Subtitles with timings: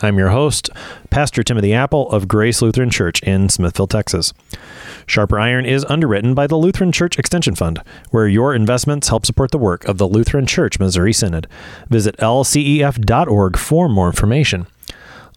[0.00, 0.70] I'm your host,
[1.10, 4.32] Pastor Timothy Appel of Grace Lutheran Church in Smithville, Texas.
[5.06, 9.50] Sharper Iron is underwritten by the Lutheran Church Extension Fund, where your investments help support
[9.50, 11.48] the work of the Lutheran Church Missouri Synod.
[11.88, 14.68] Visit lcef.org for more information.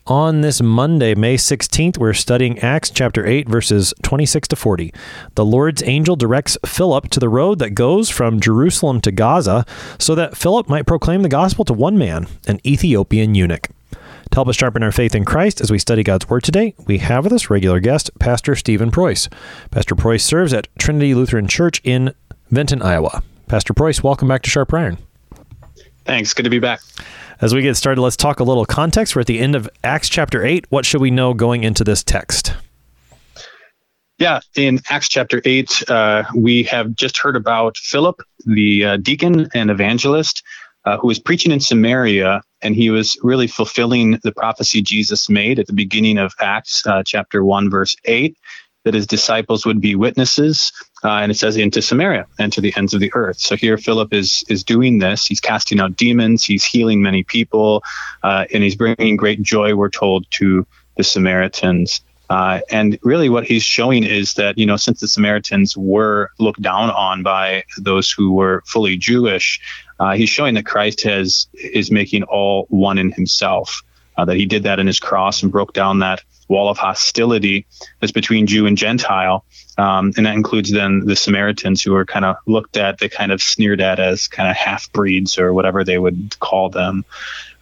[0.06, 4.94] On this Monday, May 16th, we're studying Acts chapter 8, verses 26 to 40.
[5.34, 9.66] The Lord's angel directs Philip to the road that goes from Jerusalem to Gaza
[9.98, 13.68] so that Philip might proclaim the gospel to one man, an Ethiopian eunuch.
[14.32, 17.00] To help us sharpen our faith in Christ as we study God's Word today, we
[17.00, 19.28] have with us regular guest, Pastor Stephen Preuss.
[19.72, 22.14] Pastor Preuss serves at Trinity Lutheran Church in
[22.50, 23.24] Vinton, Iowa.
[23.48, 24.98] Pastor Preuss, welcome back to Sharp Iron.
[26.06, 26.34] Thanks.
[26.34, 26.80] Good to be back.
[27.42, 29.18] As we get started, let's talk a little context.
[29.18, 30.66] We're at the end of Acts chapter 8.
[30.70, 32.54] What should we know going into this text?
[34.18, 39.50] Yeah, in Acts chapter 8, uh, we have just heard about Philip, the uh, deacon
[39.54, 40.42] and evangelist,
[40.86, 45.60] uh, who was preaching in Samaria, and he was really fulfilling the prophecy Jesus made
[45.60, 48.38] at the beginning of Acts uh, chapter 1, verse 8,
[48.84, 50.72] that his disciples would be witnesses.
[51.04, 53.40] Uh, and it says into Samaria and to the ends of the earth.
[53.40, 55.26] So here Philip is is doing this.
[55.26, 56.44] He's casting out demons.
[56.44, 57.84] He's healing many people,
[58.24, 59.76] uh, and he's bringing great joy.
[59.76, 60.66] We're told to
[60.98, 62.02] the Samaritans.
[62.32, 66.62] Uh, and really, what he's showing is that, you know, since the Samaritans were looked
[66.62, 69.60] down on by those who were fully Jewish,
[70.00, 73.84] uh, he's showing that Christ has is making all one in himself.
[74.18, 77.66] Uh, that he did that in his cross and broke down that wall of hostility
[78.00, 79.44] that's between Jew and Gentile,
[79.78, 83.34] um, and that includes then the Samaritans who are kind of looked at, they kind
[83.34, 87.04] of sneered at as kind of half breeds or whatever they would call them.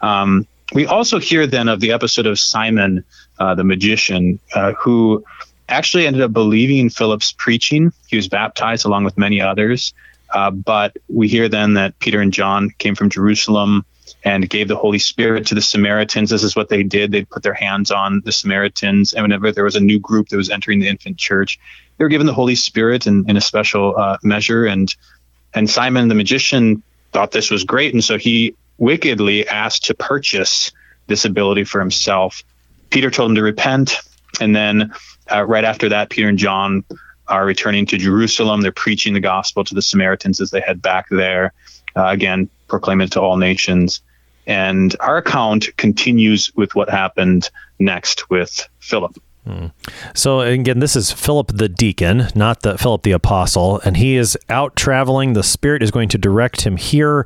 [0.02, 3.04] Um, we also hear then of the episode of Simon
[3.40, 5.24] uh, the magician uh, who
[5.68, 7.92] actually ended up believing Philip's preaching.
[8.08, 9.94] He was baptized along with many others.
[10.32, 13.86] Uh, but we hear then that Peter and John came from Jerusalem
[14.24, 16.30] and gave the Holy Spirit to the Samaritans.
[16.30, 17.12] This is what they did.
[17.12, 19.14] They'd put their hands on the Samaritans.
[19.14, 21.60] And whenever there was a new group that was entering the infant church,
[21.98, 24.66] they were given the Holy Spirit in, in a special uh, measure.
[24.66, 24.94] And,
[25.54, 27.94] and Simon the magician thought this was great.
[27.94, 30.72] And so he wickedly asked to purchase
[31.08, 32.44] this ability for himself.
[32.90, 33.98] Peter told him to repent.
[34.40, 34.94] And then
[35.32, 36.84] uh, right after that, Peter and John
[37.28, 38.62] are returning to Jerusalem.
[38.62, 41.54] They're preaching the gospel to the Samaritans as they head back there.
[41.96, 44.02] Uh, again, proclaim it to all nations.
[44.48, 49.16] And our account continues with what happened next with Philip.
[49.46, 49.68] Hmm.
[50.16, 54.38] So again, this is Philip the deacon, not the Philip the apostle, and he is
[54.50, 55.34] out traveling.
[55.34, 57.26] The Spirit is going to direct him here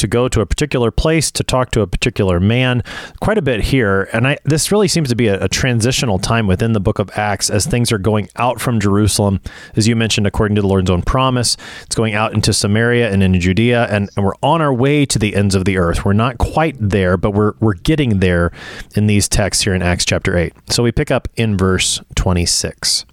[0.00, 2.82] to go to a particular place to talk to a particular man
[3.20, 4.08] quite a bit here.
[4.14, 7.10] And I, this really seems to be a, a, transitional time within the book of
[7.16, 9.40] acts as things are going out from jerusalem.
[9.76, 13.22] As you mentioned according to the lord's own promise it's going out into samaria and
[13.22, 16.04] into judea and, and we're on our way to the ends of the earth.
[16.04, 18.52] We're not quite there but we're, we're getting there
[18.96, 23.04] in these texts here in acts chapter 8 so we pick up in verse 26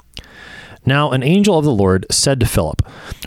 [0.88, 2.82] now an angel of the Lord said to Philip,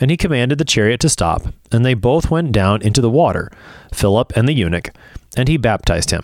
[0.00, 3.52] And he commanded the chariot to stop, and they both went down into the water,
[3.92, 4.90] Philip and the eunuch,
[5.36, 6.22] and he baptized him.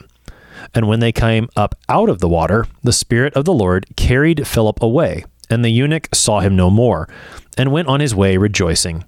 [0.74, 4.46] And when they came up out of the water, the Spirit of the Lord carried
[4.46, 7.08] Philip away, and the eunuch saw him no more,
[7.56, 9.04] and went on his way rejoicing.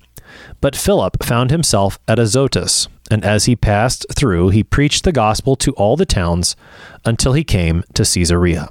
[0.61, 5.57] But Philip found himself at Azotus, and as he passed through, he preached the gospel
[5.57, 6.57] to all the towns
[7.05, 8.69] until he came to Caesarea.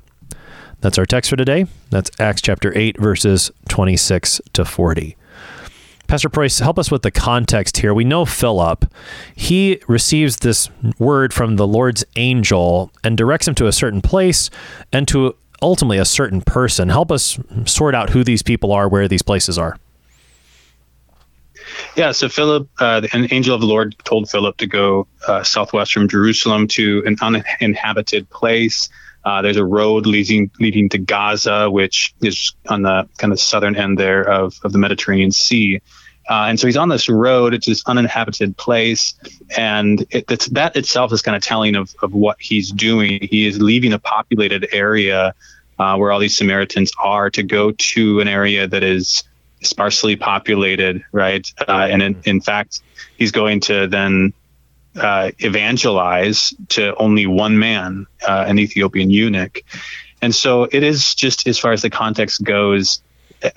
[0.81, 1.65] That's our text for today.
[1.89, 5.17] That's Acts chapter 8, verses 26 to 40.
[6.07, 7.94] Pastor Preuss, help us with the context here.
[7.94, 8.86] We know Philip.
[9.36, 10.69] He receives this
[11.00, 14.50] word from the Lord's angel and directs him to a certain place
[14.94, 16.88] and to ultimately a certain person.
[16.88, 19.77] Help us sort out who these people are, where these places are.
[21.98, 25.92] Yeah, so Philip, uh, an angel of the Lord told Philip to go uh, southwest
[25.92, 28.88] from Jerusalem to an uninhabited place.
[29.25, 33.75] Uh, there's a road leading leading to Gaza, which is on the kind of southern
[33.75, 35.81] end there of, of the Mediterranean Sea.
[36.29, 37.53] Uh, and so he's on this road.
[37.53, 39.13] It's this uninhabited place,
[39.56, 43.19] and it, that itself is kind of telling of, of what he's doing.
[43.21, 45.33] He is leaving a populated area
[45.79, 49.24] uh, where all these Samaritans are to go to an area that is
[49.62, 51.51] sparsely populated, right?
[51.68, 52.81] Uh, and in, in, fact,
[53.18, 54.33] he's going to then
[54.95, 59.62] uh, evangelize to only one man, uh, an Ethiopian eunuch.
[60.21, 63.01] And so it is just as far as the context goes,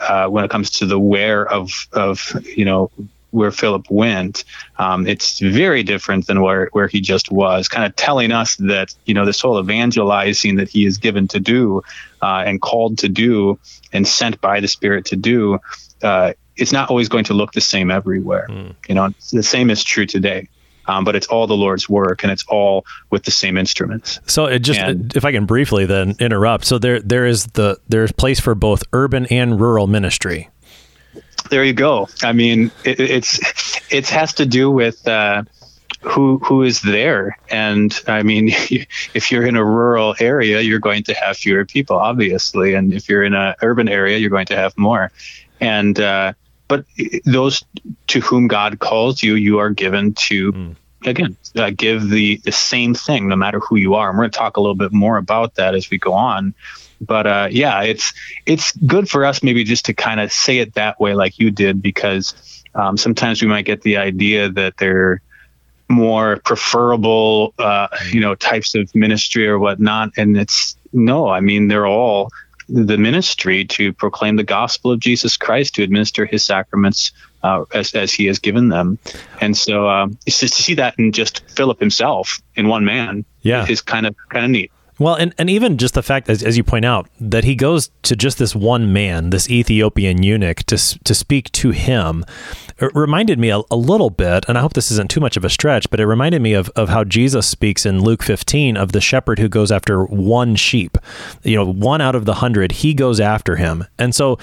[0.00, 2.91] uh, when it comes to the where of of you know
[3.31, 4.44] where Philip went,
[4.79, 8.93] um, it's very different than where, where he just was, kind of telling us that,
[9.05, 11.82] you know, this whole evangelizing that he is given to do
[12.23, 13.59] uh, and called to do
[13.93, 15.61] and sent by the Spirit to do,
[16.03, 18.49] uh, it's not always going to look the same everywhere.
[18.50, 18.75] Mm.
[18.88, 20.49] You know, the same is true today
[20.90, 24.19] um, but it's all the Lord's work and it's all with the same instruments.
[24.26, 27.78] So it just, and, if I can briefly then interrupt, so there there is the
[27.88, 30.48] there's place for both urban and rural ministry.
[31.50, 32.08] There you go.
[32.22, 35.06] I mean, it, it's it has to do with.
[35.06, 35.44] Uh,
[36.02, 38.48] who who is there and i mean
[39.12, 43.06] if you're in a rural area you're going to have fewer people obviously and if
[43.06, 45.12] you're in an urban area you're going to have more
[45.60, 46.32] and uh,
[46.70, 46.84] but
[47.25, 47.64] those
[48.06, 50.76] to whom God calls you, you are given to, mm.
[51.05, 54.08] Again, uh, give the, the same thing no matter who you are.
[54.08, 56.55] And we're going to talk a little bit more about that as we go on.
[57.00, 58.12] But uh, yeah, it's
[58.44, 61.50] it's good for us maybe just to kind of say it that way, like you
[61.50, 65.23] did, because um, sometimes we might get the idea that they're
[65.88, 71.29] more preferable, uh, you know, types of ministry or whatnot, and it's no.
[71.29, 72.31] I mean, they're all
[72.69, 77.94] the ministry to proclaim the gospel of Jesus Christ, to administer his sacraments uh, as,
[77.94, 78.98] as he has given them.
[79.40, 83.66] And so uh, to see that in just Philip himself in one man yeah.
[83.69, 84.72] is kind of kind of neat.
[85.00, 87.90] Well, and, and even just the fact, as, as you point out, that he goes
[88.02, 92.22] to just this one man, this Ethiopian eunuch, to, to speak to him,
[92.78, 95.44] it reminded me a, a, little bit, and I hope this isn't too much of
[95.44, 98.92] a stretch, but it reminded me of, of how Jesus speaks in Luke 15 of
[98.92, 100.98] the shepherd who goes after one sheep.
[101.44, 103.87] You know, one out of the hundred, he goes after him.
[103.98, 104.38] And so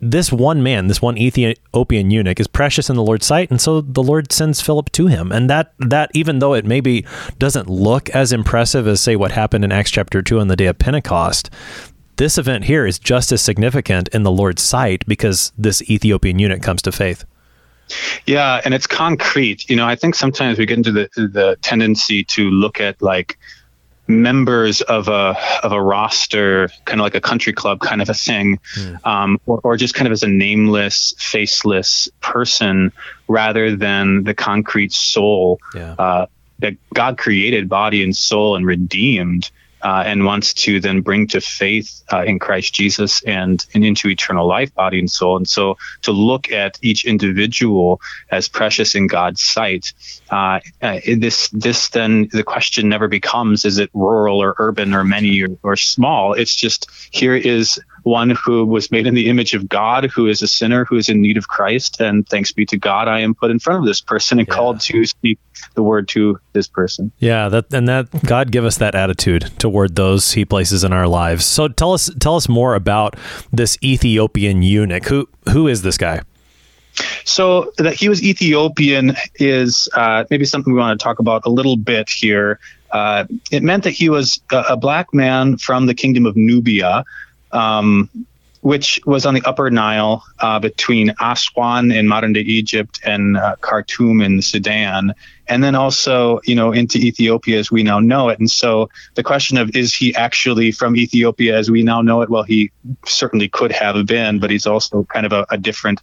[0.00, 3.80] this one man, this one Ethiopian eunuch, is precious in the Lord's sight, and so
[3.80, 5.32] the Lord sends Philip to him.
[5.32, 7.04] And that that even though it maybe
[7.38, 10.66] doesn't look as impressive as say what happened in Acts chapter two on the day
[10.66, 11.50] of Pentecost,
[12.16, 16.62] this event here is just as significant in the Lord's sight because this Ethiopian eunuch
[16.62, 17.24] comes to faith.
[18.26, 19.68] Yeah, and it's concrete.
[19.70, 23.38] You know, I think sometimes we get into the the tendency to look at like
[24.08, 28.14] members of a of a roster, kind of like a country club kind of a
[28.14, 29.06] thing, mm.
[29.06, 32.90] um, or, or just kind of as a nameless, faceless person,
[33.28, 35.94] rather than the concrete soul yeah.
[35.98, 36.26] uh,
[36.58, 39.50] that God created, body and soul, and redeemed
[39.82, 44.08] uh, and wants to then bring to faith uh, in Christ Jesus and, and into
[44.08, 45.36] eternal life, body and soul.
[45.36, 49.92] And so to look at each individual as precious in God's sight,
[50.30, 55.04] uh, uh this this then the question never becomes is it rural or urban or
[55.04, 56.34] many or, or small.
[56.34, 60.42] It's just here is one who was made in the image of God, who is
[60.42, 62.00] a sinner, who is in need of Christ.
[62.00, 64.54] And thanks be to God, I am put in front of this person and yeah.
[64.54, 65.38] called to speak
[65.74, 67.12] the word to this person.
[67.18, 71.06] Yeah, that and that God give us that attitude toward those He places in our
[71.06, 71.44] lives.
[71.44, 73.16] So tell us tell us more about
[73.52, 75.06] this Ethiopian eunuch.
[75.06, 76.22] Who who is this guy?
[77.24, 81.50] So that he was Ethiopian is uh, maybe something we want to talk about a
[81.50, 82.58] little bit here.
[82.90, 87.04] Uh, it meant that he was a, a, black man from the kingdom of Nubia,
[87.52, 88.08] um,
[88.60, 93.54] which was on the upper Nile uh, between Aswan in modern day Egypt and uh,
[93.60, 95.14] Khartoum in Sudan,
[95.46, 98.38] and then also, you know, into Ethiopia as we now know it.
[98.38, 102.28] And so the question of is he actually from Ethiopia as we now know it?
[102.28, 102.70] Well, he
[103.06, 106.00] certainly could have been, but he's also kind of a, a different,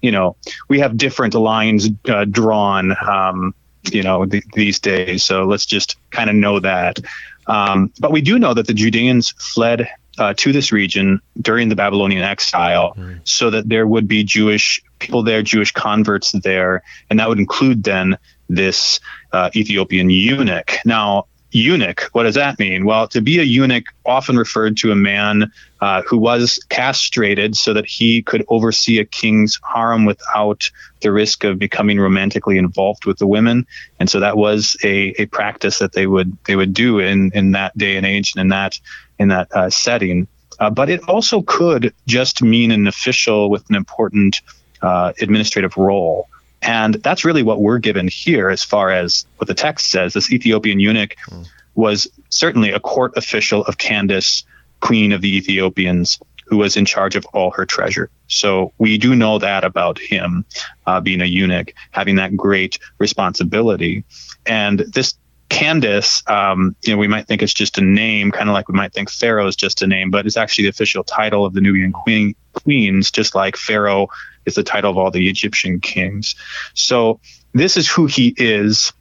[0.00, 0.34] you know,
[0.68, 3.54] we have different lines uh, drawn, um,
[3.92, 5.24] you know, th- these days.
[5.24, 6.98] So let's just kind of know that.
[7.46, 9.88] Um, but we do know that the Judeans fled
[10.18, 13.20] uh, to this region during the Babylonian exile mm.
[13.24, 17.84] so that there would be Jewish people there, Jewish converts there, and that would include
[17.84, 19.00] then this
[19.32, 20.78] uh, Ethiopian eunuch.
[20.84, 22.84] Now, eunuch, what does that mean?
[22.84, 25.50] Well, to be a eunuch often referred to a man
[25.80, 31.44] uh, who was castrated so that he could oversee a king's harem without the risk
[31.44, 33.66] of becoming romantically involved with the women.
[33.98, 37.52] And so that was a, a practice that they would they would do in, in
[37.52, 38.78] that day and age and in that
[39.18, 40.28] in that uh, setting.
[40.58, 44.40] Uh, but it also could just mean an official with an important
[44.82, 46.28] uh, administrative role.
[46.62, 50.12] And that's really what we're given here as far as what the text says.
[50.12, 51.46] This Ethiopian eunuch mm.
[51.74, 54.44] was certainly a court official of Candace,
[54.80, 58.10] queen of the Ethiopians, who was in charge of all her treasure.
[58.26, 60.44] So we do know that about him
[60.86, 64.04] uh, being a eunuch, having that great responsibility.
[64.46, 65.14] And this
[65.50, 68.74] Candace, um, you know, we might think it's just a name, kind of like we
[68.74, 71.60] might think Pharaoh is just a name, but it's actually the official title of the
[71.60, 74.08] Nubian queen, queens, just like Pharaoh
[74.48, 76.34] is the title of all the Egyptian kings.
[76.74, 77.20] So
[77.52, 78.92] this is who he is.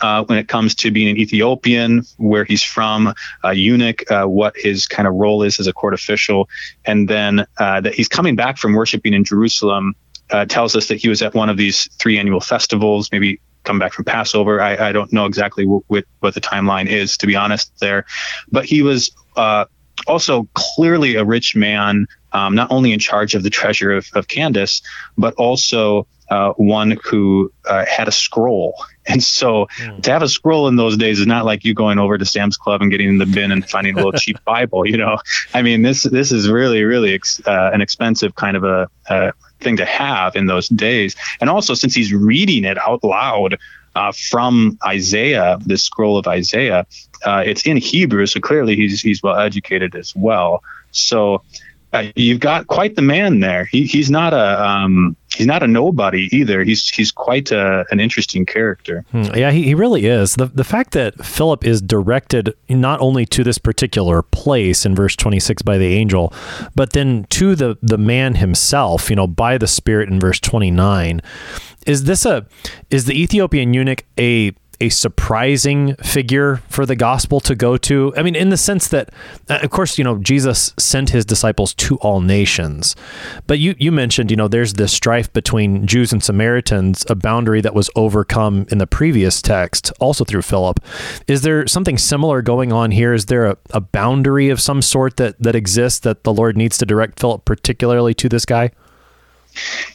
[0.00, 3.12] Uh, when it comes to being an Ethiopian, where he's from,
[3.44, 6.48] a eunuch, uh, what his kind of role is as a court official,
[6.86, 9.94] and then uh, that he's coming back from worshiping in Jerusalem,
[10.30, 13.78] uh, tells us that he was at one of these three annual festivals, maybe come
[13.78, 14.62] back from Passover.
[14.62, 18.06] I, I don't know exactly what, what the timeline is, to be honest, there,
[18.50, 19.66] but he was uh,
[20.06, 24.28] also clearly a rich man, um, not only in charge of the treasure of, of
[24.28, 24.82] Candace,
[25.16, 28.74] but also uh, one who uh, had a scroll.
[29.04, 30.00] And so mm.
[30.04, 32.56] to have a scroll in those days is not like you going over to Sam's
[32.56, 34.86] Club and getting in the bin and finding a little cheap Bible.
[34.86, 35.18] You know,
[35.52, 39.32] I mean, this this is really really ex- uh, an expensive kind of a, a
[39.58, 41.16] thing to have in those days.
[41.40, 43.58] And also, since he's reading it out loud
[43.94, 46.86] uh, from Isaiah, the scroll of Isaiah,
[47.24, 50.62] uh, it's in Hebrew, so clearly he's he's well educated as well.
[50.90, 51.42] So
[51.92, 53.64] uh, you've got quite the man there.
[53.64, 56.62] He, he's not a um, he's not a nobody either.
[56.64, 59.04] He's he's quite a, an interesting character.
[59.10, 59.24] Hmm.
[59.34, 60.34] Yeah, he, he really is.
[60.34, 65.16] The the fact that Philip is directed not only to this particular place in verse
[65.16, 66.32] 26 by the angel,
[66.74, 71.20] but then to the the man himself, you know, by the Spirit in verse 29.
[71.86, 72.46] Is this a
[72.90, 78.12] is the Ethiopian eunuch a a surprising figure for the gospel to go to.
[78.16, 79.10] I mean, in the sense that,
[79.48, 82.96] uh, of course, you know, Jesus sent his disciples to all nations.
[83.46, 87.60] But you, you mentioned, you know, there's this strife between Jews and Samaritans, a boundary
[87.60, 90.80] that was overcome in the previous text, also through Philip.
[91.28, 93.14] Is there something similar going on here?
[93.14, 96.76] Is there a, a boundary of some sort that, that exists that the Lord needs
[96.78, 98.72] to direct Philip particularly to this guy?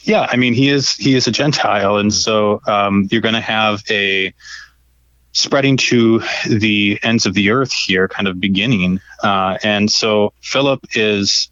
[0.02, 3.40] Yeah, I mean, he is he is a Gentile, and so um, you're going to
[3.40, 4.32] have a
[5.32, 9.00] spreading to the ends of the earth here, kind of beginning.
[9.22, 11.48] Uh, and so Philip is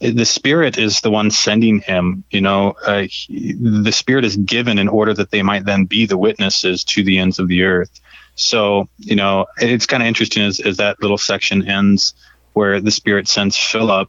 [0.00, 4.78] the spirit is the one sending him you know uh, he, the spirit is given
[4.78, 8.00] in order that they might then be the witnesses to the ends of the earth
[8.36, 12.14] so you know it's kind of interesting as, as that little section ends
[12.52, 14.08] where the spirit sends philip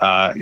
[0.00, 0.34] uh,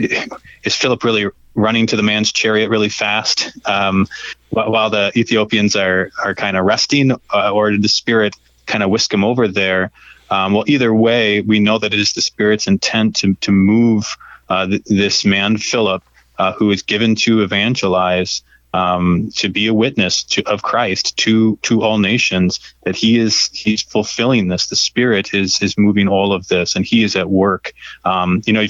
[0.64, 4.06] is philip really running to the man's chariot really fast um,
[4.50, 8.36] while the Ethiopians are are kind of resting, uh, or did the spirit
[8.66, 9.90] kind of whisk him over there?
[10.30, 14.16] Um, well, either way, we know that it is the spirit's intent to to move
[14.48, 16.02] uh, th- this man Philip,
[16.38, 18.42] uh, who is given to evangelize.
[18.75, 23.46] Um, to be a witness to, of Christ to to all nations that he is
[23.54, 27.30] he's fulfilling this the spirit is is moving all of this and he is at
[27.30, 27.72] work
[28.04, 28.66] um, you know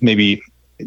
[0.00, 0.40] maybe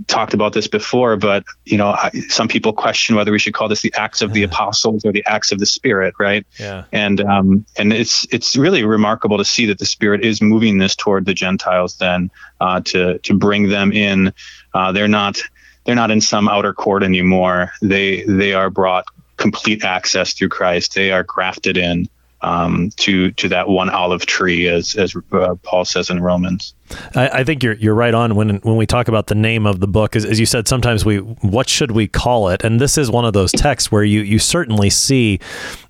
[0.07, 1.95] talked about this before, but you know,
[2.29, 5.23] some people question whether we should call this the Acts of the Apostles or the
[5.25, 6.45] Acts of the Spirit, right?
[6.59, 6.85] Yeah.
[6.91, 10.95] And um, and it's it's really remarkable to see that the Spirit is moving this
[10.95, 14.33] toward the Gentiles, then uh, to to bring them in.
[14.73, 15.39] Uh, they're not
[15.85, 17.71] they're not in some outer court anymore.
[17.81, 19.05] They they are brought
[19.38, 20.95] complete access through Christ.
[20.95, 22.07] They are grafted in
[22.41, 26.73] um, to to that one olive tree, as as uh, Paul says in Romans.
[27.15, 29.79] I, I, think you're you're right on when when we talk about the name of
[29.79, 30.15] the book.
[30.15, 32.63] As, as you said, sometimes we what should we call it?
[32.63, 35.39] And this is one of those texts where you you certainly see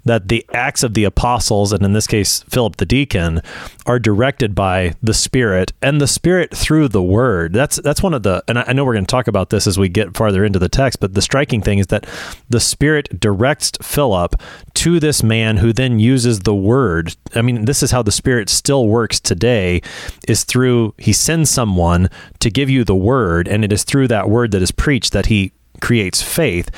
[0.05, 3.41] that the acts of the apostles, and in this case Philip the deacon,
[3.85, 7.53] are directed by the Spirit, and the Spirit through the Word.
[7.53, 9.77] That's that's one of the, and I know we're going to talk about this as
[9.77, 10.99] we get farther into the text.
[10.99, 12.05] But the striking thing is that
[12.49, 14.35] the Spirit directs Philip
[14.75, 17.15] to this man, who then uses the Word.
[17.35, 19.81] I mean, this is how the Spirit still works today,
[20.27, 22.09] is through he sends someone
[22.39, 25.27] to give you the word, and it is through that word that is preached that
[25.27, 26.69] he creates faith.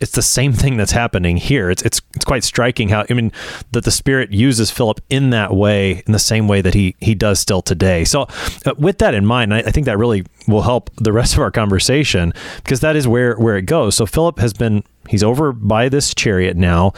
[0.00, 1.70] It's the same thing that's happening here.
[1.70, 3.30] It's it's it's quite striking how I mean
[3.72, 7.14] that the Spirit uses Philip in that way, in the same way that he he
[7.14, 8.04] does still today.
[8.04, 8.22] So,
[8.64, 11.40] uh, with that in mind, I, I think that really will help the rest of
[11.40, 13.96] our conversation because that is where where it goes.
[13.96, 16.94] So Philip has been he's over by this chariot now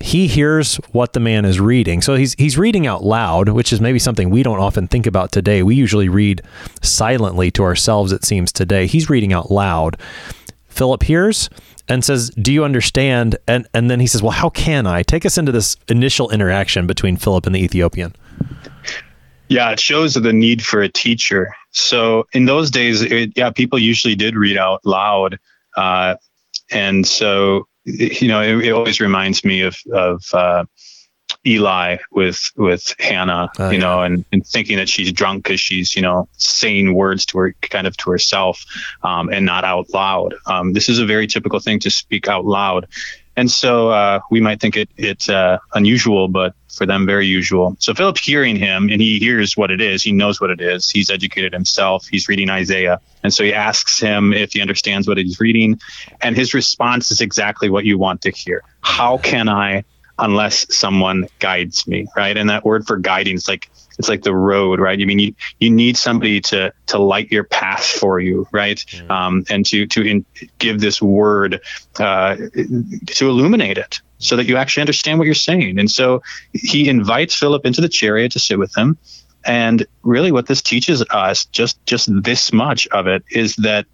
[0.00, 2.00] he hears what the man is reading.
[2.00, 5.30] So he's he's reading out loud, which is maybe something we don't often think about
[5.30, 5.62] today.
[5.62, 6.42] We usually read
[6.82, 8.86] silently to ourselves it seems today.
[8.86, 9.98] He's reading out loud.
[10.68, 11.50] Philip hears
[11.86, 15.26] and says, "Do you understand?" And and then he says, "Well, how can I?" Take
[15.26, 18.14] us into this initial interaction between Philip and the Ethiopian.
[19.48, 21.54] Yeah, it shows the need for a teacher.
[21.72, 25.38] So in those days, it, yeah, people usually did read out loud,
[25.76, 26.14] uh,
[26.70, 27.66] and so
[27.98, 30.64] you know, it, it, always reminds me of of uh,
[31.46, 33.78] Eli with with Hannah, oh, you yeah.
[33.78, 37.54] know, and, and thinking that she's drunk because she's you know saying words to her
[37.62, 38.64] kind of to herself
[39.02, 40.34] um, and not out loud.
[40.46, 42.86] Um, this is a very typical thing to speak out loud,
[43.36, 47.76] and so uh, we might think it it's uh, unusual, but for them very usual.
[47.78, 50.02] So Philip hearing him and he hears what it is.
[50.02, 50.88] He knows what it is.
[50.90, 52.06] He's educated himself.
[52.06, 53.00] He's reading Isaiah.
[53.22, 55.80] And so he asks him if he understands what he's reading.
[56.20, 58.62] And his response is exactly what you want to hear.
[58.80, 59.84] How can I
[60.20, 62.36] unless someone guides me, right?
[62.36, 64.98] And that word for guiding is like it's like the road, right?
[64.98, 68.78] I mean, you, you need somebody to to light your path for you, right?
[68.78, 69.10] Mm.
[69.10, 70.24] Um, and to to in,
[70.58, 71.60] give this word
[71.98, 75.78] uh, to illuminate it, so that you actually understand what you're saying.
[75.78, 76.22] And so
[76.52, 78.96] he invites Philip into the chariot to sit with him.
[79.44, 83.86] And really, what this teaches us, just just this much of it, is that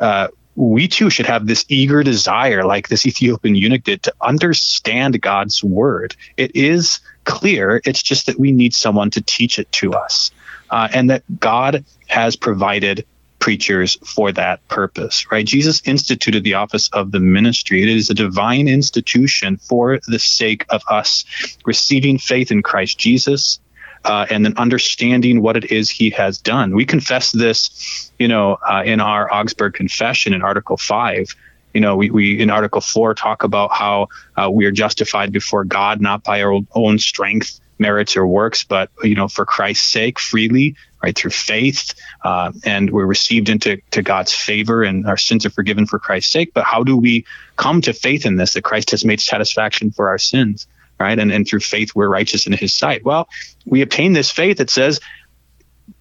[0.00, 0.28] uh,
[0.58, 5.62] we too should have this eager desire, like this Ethiopian eunuch did, to understand God's
[5.62, 6.16] word.
[6.36, 7.80] It is clear.
[7.84, 10.32] It's just that we need someone to teach it to us,
[10.70, 13.06] uh, and that God has provided
[13.38, 15.46] preachers for that purpose, right?
[15.46, 17.84] Jesus instituted the office of the ministry.
[17.84, 21.24] It is a divine institution for the sake of us
[21.64, 23.60] receiving faith in Christ Jesus
[24.04, 26.74] uh, and then understanding what it is he has done.
[26.74, 31.34] We confess this, you know, uh, in our Augsburg Confession in Article 5.
[31.74, 35.64] You know, we, we in Article 4 talk about how uh, we are justified before
[35.64, 40.18] God, not by our own strength, merits, or works, but, you know, for Christ's sake,
[40.18, 41.94] freely, right, through faith.
[42.24, 46.32] Uh, and we're received into to God's favor and our sins are forgiven for Christ's
[46.32, 46.52] sake.
[46.54, 47.24] But how do we
[47.56, 50.66] come to faith in this, that Christ has made satisfaction for our sins?
[50.98, 51.18] Right?
[51.18, 53.04] And, and through faith, we're righteous in his sight.
[53.04, 53.28] Well,
[53.66, 55.00] we obtain this faith, it says,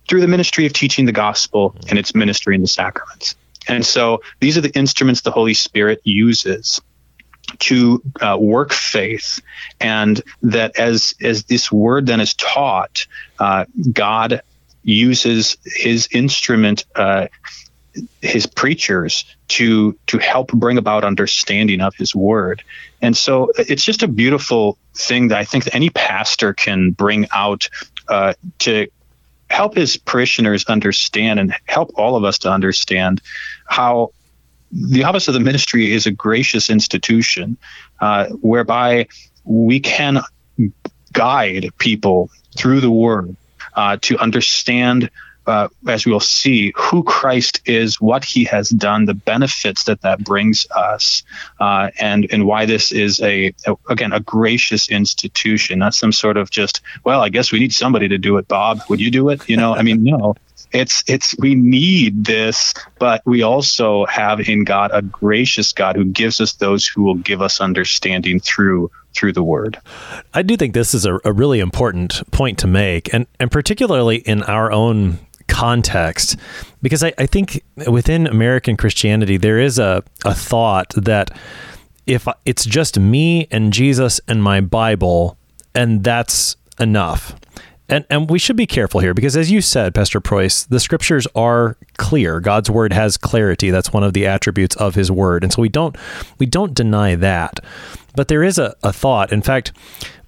[0.07, 3.35] through the ministry of teaching the gospel and its ministry in the sacraments.
[3.67, 6.81] And so these are the instruments the Holy Spirit uses
[7.59, 9.41] to uh, work faith,
[9.79, 13.05] and that as as this word then is taught,
[13.39, 14.41] uh, God
[14.83, 17.27] uses His instrument uh,
[18.21, 22.63] his preachers to to help bring about understanding of his word.
[23.01, 27.27] And so it's just a beautiful thing that i think that any pastor can bring
[27.31, 27.69] out
[28.07, 28.87] uh, to
[29.49, 33.21] help his parishioners understand and help all of us to understand
[33.65, 34.11] how
[34.71, 37.57] the office of the ministry is a gracious institution
[38.01, 39.07] uh, whereby
[39.45, 40.21] we can
[41.13, 43.35] guide people through the word
[43.75, 45.09] uh, to understand
[45.47, 50.23] uh, as we'll see, who Christ is, what he has done, the benefits that that
[50.23, 51.23] brings us,
[51.59, 56.37] uh, and and why this is a, a, again a gracious institution, not some sort
[56.37, 58.47] of just well, I guess we need somebody to do it.
[58.47, 59.47] Bob, would you do it?
[59.49, 60.35] You know, I mean, no.
[60.73, 66.03] It's it's we need this, but we also have in God a gracious God who
[66.03, 69.79] gives us those who will give us understanding through through the word.
[70.33, 74.17] I do think this is a, a really important point to make, and and particularly
[74.17, 75.19] in our own
[75.57, 76.37] context
[76.83, 81.31] because I, I think within American Christianity there is a, a thought that
[82.05, 85.35] if it's just me and Jesus and my Bible
[85.73, 87.35] and that's enough.
[87.89, 91.27] And and we should be careful here because as you said, Pastor Preuss, the scriptures
[91.35, 92.39] are clear.
[92.39, 93.69] God's word has clarity.
[93.69, 95.43] That's one of the attributes of his word.
[95.43, 95.95] And so we don't
[96.37, 97.59] we don't deny that.
[98.15, 99.31] But there is a, a thought.
[99.31, 99.71] In fact,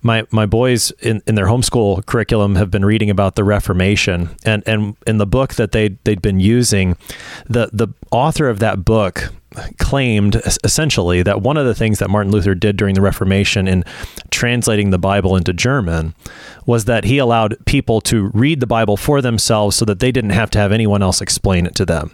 [0.02, 4.64] my my boys in, in their homeschool curriculum have been reading about the Reformation and
[4.66, 6.96] and in the book that they they'd been using
[7.48, 9.34] the the author of that book
[9.78, 13.84] claimed essentially that one of the things that Martin Luther did during the Reformation in
[14.32, 16.14] translating the Bible into German
[16.66, 20.30] was that he allowed people to read the Bible for themselves so that they didn't
[20.30, 22.12] have to have anyone else explain it to them.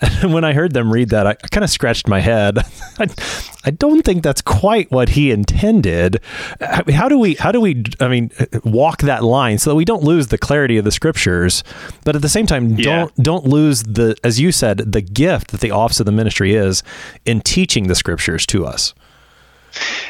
[0.24, 2.58] And when I heard them read that, I, I kind of scratched my head.
[2.98, 3.08] I,
[3.64, 6.20] I don't think that's quite what he intended.
[6.60, 8.30] How do we how do we I mean
[8.62, 11.64] walk that line so that we don't lose the clarity of the scriptures,
[12.04, 12.84] but at the same time yeah.
[12.84, 16.54] don't don't lose the as you said the gift that the office of the ministry
[16.54, 16.82] is
[17.24, 18.94] in teaching the scriptures to us.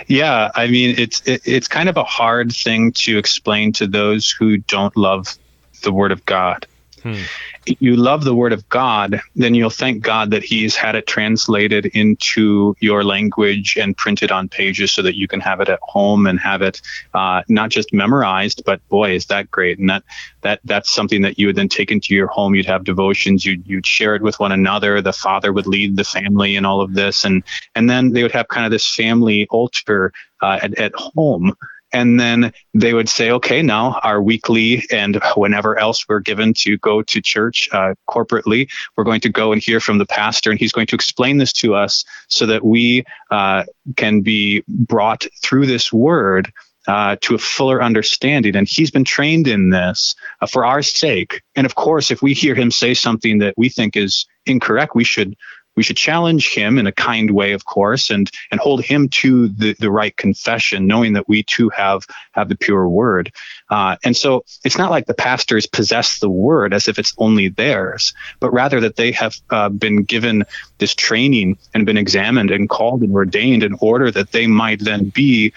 [0.06, 4.30] Yeah, I mean it's it, it's kind of a hard thing to explain to those
[4.30, 5.38] who don't love
[5.82, 6.66] the Word of God.
[7.04, 7.20] Hmm.
[7.66, 11.86] You love the Word of God, then you'll thank God that He's had it translated
[11.86, 16.26] into your language and printed on pages so that you can have it at home
[16.26, 16.80] and have it
[17.12, 19.78] uh, not just memorized, but boy, is that great!
[19.78, 20.02] And that
[20.40, 22.54] that that's something that you would then take into your home.
[22.54, 23.44] You'd have devotions.
[23.44, 25.02] You'd you'd share it with one another.
[25.02, 27.42] The father would lead the family and all of this, and
[27.74, 31.54] and then they would have kind of this family altar uh, at, at home
[31.94, 36.76] and then they would say, okay, now our weekly and whenever else we're given to
[36.78, 40.58] go to church uh, corporately, we're going to go and hear from the pastor, and
[40.58, 43.62] he's going to explain this to us so that we uh,
[43.96, 46.52] can be brought through this word
[46.88, 48.56] uh, to a fuller understanding.
[48.56, 51.42] And he's been trained in this uh, for our sake.
[51.54, 55.04] And of course, if we hear him say something that we think is incorrect, we
[55.04, 55.36] should
[55.76, 59.48] we should challenge him in a kind way, of course, and and hold him to
[59.48, 63.32] the, the right confession, knowing that we too have have the pure word.
[63.70, 67.48] Uh, and so it's not like the pastors possess the word as if it's only
[67.48, 70.44] theirs, but rather that they have uh, been given
[70.78, 75.08] this training and been examined and called and ordained in order that they might then
[75.08, 75.52] be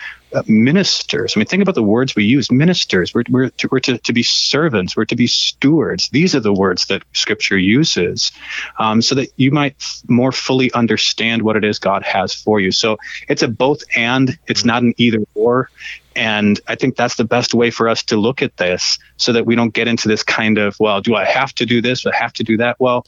[0.47, 1.33] ministers.
[1.35, 3.13] I mean, think about the words we use ministers.
[3.13, 4.95] We're, we're, to, we're to, to be servants.
[4.95, 6.09] We're to be stewards.
[6.09, 8.31] These are the words that scripture uses
[8.77, 12.59] um, so that you might f- more fully understand what it is God has for
[12.59, 12.71] you.
[12.71, 15.69] So it's a both and, it's not an either or.
[16.15, 19.45] And I think that's the best way for us to look at this so that
[19.45, 22.01] we don't get into this kind of, well, do I have to do this?
[22.01, 22.79] Do I have to do that?
[22.79, 23.05] Well,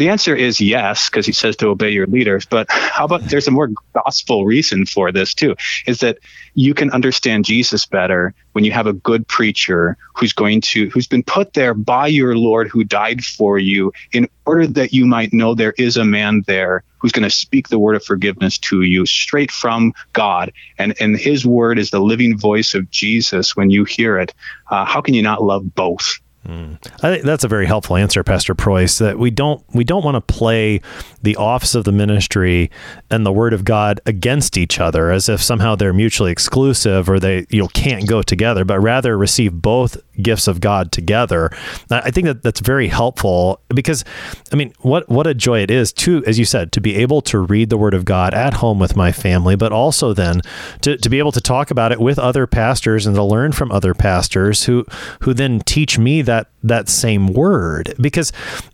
[0.00, 2.46] the answer is yes, because he says to obey your leaders.
[2.46, 5.54] But how about there's a more gospel reason for this too,
[5.86, 6.16] is that
[6.54, 11.06] you can understand Jesus better when you have a good preacher who's going to, who's
[11.06, 15.34] been put there by your Lord who died for you in order that you might
[15.34, 18.80] know there is a man there who's going to speak the word of forgiveness to
[18.80, 20.50] you straight from God.
[20.78, 24.32] And, and his word is the living voice of Jesus when you hear it.
[24.70, 26.20] Uh, how can you not love both?
[26.46, 26.78] Mm.
[27.02, 28.98] I think that's a very helpful answer, Pastor Preuss.
[28.98, 30.80] That we don't we don't want to play
[31.22, 32.70] the office of the ministry
[33.10, 37.20] and the Word of God against each other, as if somehow they're mutually exclusive or
[37.20, 41.50] they you know can't go together, but rather receive both gifts of God together.
[41.90, 44.04] I think that that's very helpful because,
[44.52, 47.22] I mean, what what a joy it is to, as you said, to be able
[47.22, 50.42] to read the Word of God at home with my family, but also then
[50.82, 53.72] to, to be able to talk about it with other pastors and to learn from
[53.72, 54.84] other pastors who
[55.20, 58.32] who then teach me that that same word because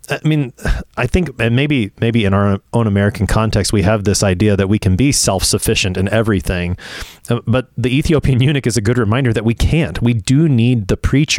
[0.09, 0.53] I mean
[0.97, 4.67] I think and maybe maybe in our own American context we have this idea that
[4.67, 6.77] we can be self-sufficient in everything
[7.29, 10.87] uh, but the Ethiopian eunuch is a good reminder that we can't we do need
[10.87, 11.36] the preacher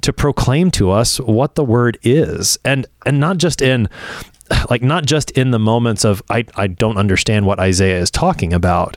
[0.00, 3.88] to proclaim to us what the word is and and not just in
[4.70, 8.52] like not just in the moments of I, I don't understand what Isaiah is talking
[8.52, 8.96] about,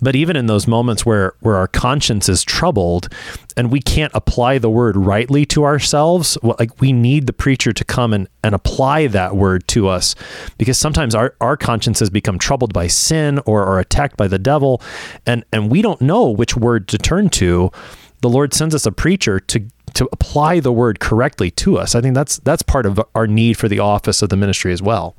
[0.00, 3.08] but even in those moments where where our conscience is troubled
[3.56, 7.84] and we can't apply the word rightly to ourselves, like we need the preacher to
[7.84, 10.14] come and, and apply that word to us
[10.56, 14.82] because sometimes our, our consciences become troubled by sin or are attacked by the devil
[15.26, 17.70] and, and we don't know which word to turn to.
[18.20, 21.94] The Lord sends us a preacher to to apply the word correctly to us.
[21.94, 24.82] I think that's that's part of our need for the office of the ministry as
[24.82, 25.16] well.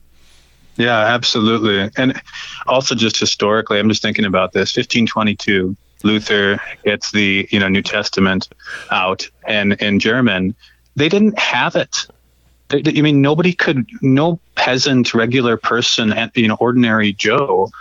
[0.76, 1.92] Yeah, absolutely.
[1.98, 2.22] And
[2.68, 4.78] also just historically, I'm just thinking about this.
[4.78, 8.48] 1522, Luther gets the you know New Testament
[8.92, 10.56] out, and in German,
[10.96, 12.08] they didn't have it.
[12.72, 17.72] I mean, nobody could, no peasant, regular person, you know, ordinary Joe,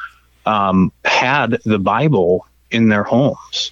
[0.46, 3.70] um, had the Bible in their homes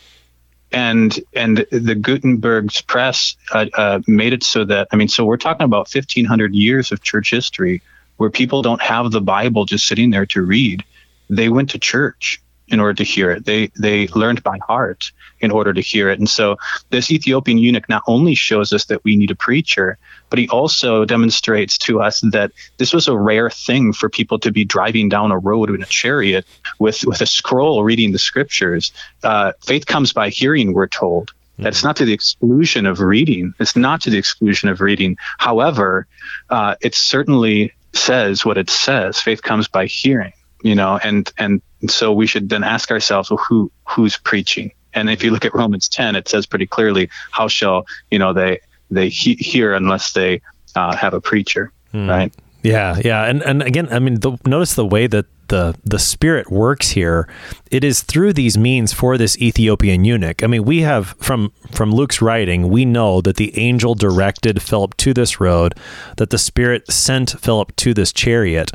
[0.72, 5.37] and and the Gutenberg's press uh, uh, made it so that I mean, so we're
[5.37, 7.83] talking about 1,500 years of church history
[8.16, 10.85] where people don't have the Bible just sitting there to read.
[11.29, 13.44] They went to church in order to hear it.
[13.44, 16.18] They they learned by heart in order to hear it.
[16.18, 16.57] And so
[16.90, 19.98] this Ethiopian eunuch not only shows us that we need a preacher,
[20.31, 24.50] but he also demonstrates to us that this was a rare thing for people to
[24.50, 26.44] be driving down a road in a chariot
[26.79, 28.92] with with a scroll reading the scriptures.
[29.22, 31.33] Uh, faith comes by hearing, we're told.
[31.59, 31.87] That's mm-hmm.
[31.87, 33.55] not to the exclusion of reading.
[33.59, 35.16] It's not to the exclusion of reading.
[35.38, 36.07] However,
[36.50, 39.20] uh, it certainly says what it says.
[39.20, 40.33] Faith comes by hearing,
[40.66, 44.72] you know, and and so we should then ask ourselves, well, who who's preaching?
[44.94, 48.33] And if you look at Romans 10, it says pretty clearly, how shall, you know,
[48.33, 50.40] they, they he- hear unless they
[50.74, 52.09] uh, have a preacher, mm.
[52.09, 52.35] right?
[52.62, 56.50] Yeah, yeah, and and again, I mean, the, notice the way that the the spirit
[56.50, 57.28] works here
[57.70, 60.42] it is through these means for this ethiopian eunuch.
[60.42, 64.96] I mean we have from from luke's writing we know that the angel directed philip
[64.98, 65.74] to this road
[66.16, 68.70] that the spirit sent philip to this chariot.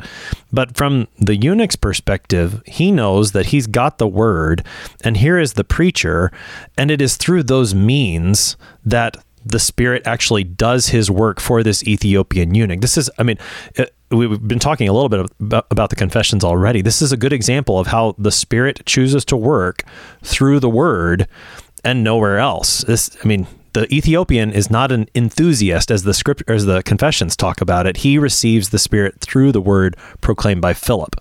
[0.52, 4.64] But from the eunuch's perspective he knows that he's got the word
[5.02, 6.30] and here is the preacher
[6.76, 11.84] and it is through those means that the spirit actually does his work for this
[11.84, 12.80] Ethiopian eunuch.
[12.80, 13.38] This is, I mean,
[13.74, 15.30] it, we've been talking a little bit
[15.70, 16.82] about, the confessions already.
[16.82, 19.84] This is a good example of how the Spirit chooses to work
[20.22, 21.26] through the Word
[21.84, 22.82] and nowhere else.
[22.82, 27.36] This, I mean, the Ethiopian is not an enthusiast as the script as the confessions
[27.36, 27.98] talk about it.
[27.98, 31.16] He receives the Spirit through the Word proclaimed by Philip.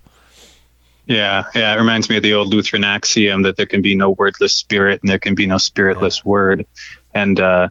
[1.07, 4.11] Yeah, yeah, it reminds me of the old Lutheran axiom that there can be no
[4.11, 6.65] wordless spirit and there can be no spiritless word.
[7.13, 7.69] And uh,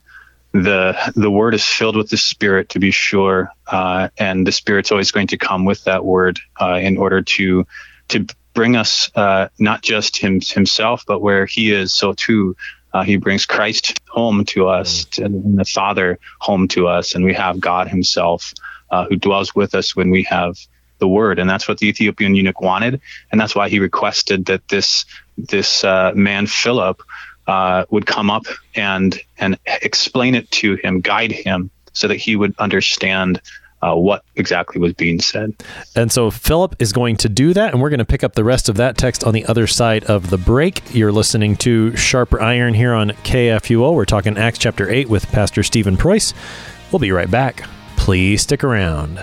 [0.52, 4.90] the the word is filled with the spirit to be sure uh, and the spirit's
[4.90, 7.66] always going to come with that word uh, in order to
[8.08, 12.56] to bring us uh, not just him himself but where he is so too
[12.92, 15.24] uh, he brings christ home to us mm.
[15.24, 18.52] and the father home to us and we have god himself
[18.90, 20.56] uh, who dwells with us when we have
[20.98, 24.66] the word and that's what the ethiopian eunuch wanted and that's why he requested that
[24.68, 25.04] this
[25.38, 27.00] this uh, man philip
[27.50, 28.44] uh, would come up
[28.76, 33.42] and and explain it to him, guide him, so that he would understand
[33.82, 35.54] uh, what exactly was being said.
[35.96, 38.44] And so Philip is going to do that, and we're going to pick up the
[38.44, 40.82] rest of that text on the other side of the break.
[40.94, 43.94] You're listening to Sharper Iron here on KFUO.
[43.94, 46.34] We're talking Acts chapter 8 with Pastor Stephen Preuss.
[46.92, 47.64] We'll be right back.
[47.96, 49.22] Please stick around.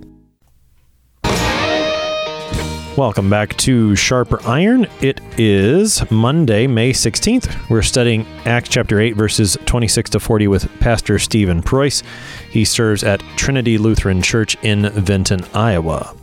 [2.97, 4.85] Welcome back to Sharper Iron.
[4.99, 7.69] It is Monday, May 16th.
[7.69, 12.03] We're studying Acts chapter 8, verses 26 to 40 with Pastor Stephen Preuss.
[12.49, 16.13] He serves at Trinity Lutheran Church in Vinton, Iowa.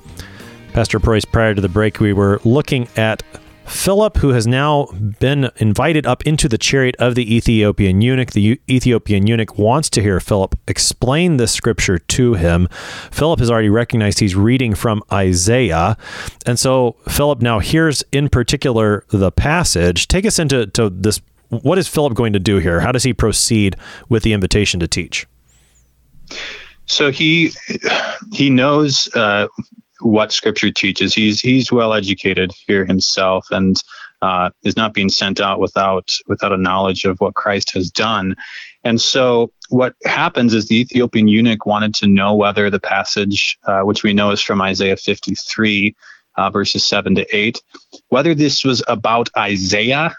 [0.74, 3.22] Pastor Preuss, prior to the break, we were looking at
[3.68, 4.86] Philip, who has now
[5.20, 10.02] been invited up into the chariot of the Ethiopian eunuch, the Ethiopian eunuch wants to
[10.02, 12.68] hear Philip explain the scripture to him.
[13.10, 15.96] Philip has already recognized he's reading from Isaiah.
[16.46, 20.08] And so Philip now hears in particular the passage.
[20.08, 21.20] Take us into to this.
[21.50, 22.80] What is Philip going to do here?
[22.80, 23.76] How does he proceed
[24.08, 25.26] with the invitation to teach?
[26.86, 27.52] So he
[28.32, 29.48] he knows uh,
[30.00, 31.14] what Scripture teaches.
[31.14, 33.82] He's he's well educated here himself, and
[34.22, 38.36] uh, is not being sent out without without a knowledge of what Christ has done.
[38.84, 43.82] And so, what happens is the Ethiopian eunuch wanted to know whether the passage, uh,
[43.82, 45.94] which we know is from Isaiah 53,
[46.36, 47.60] uh, verses 7 to 8,
[48.08, 50.16] whether this was about Isaiah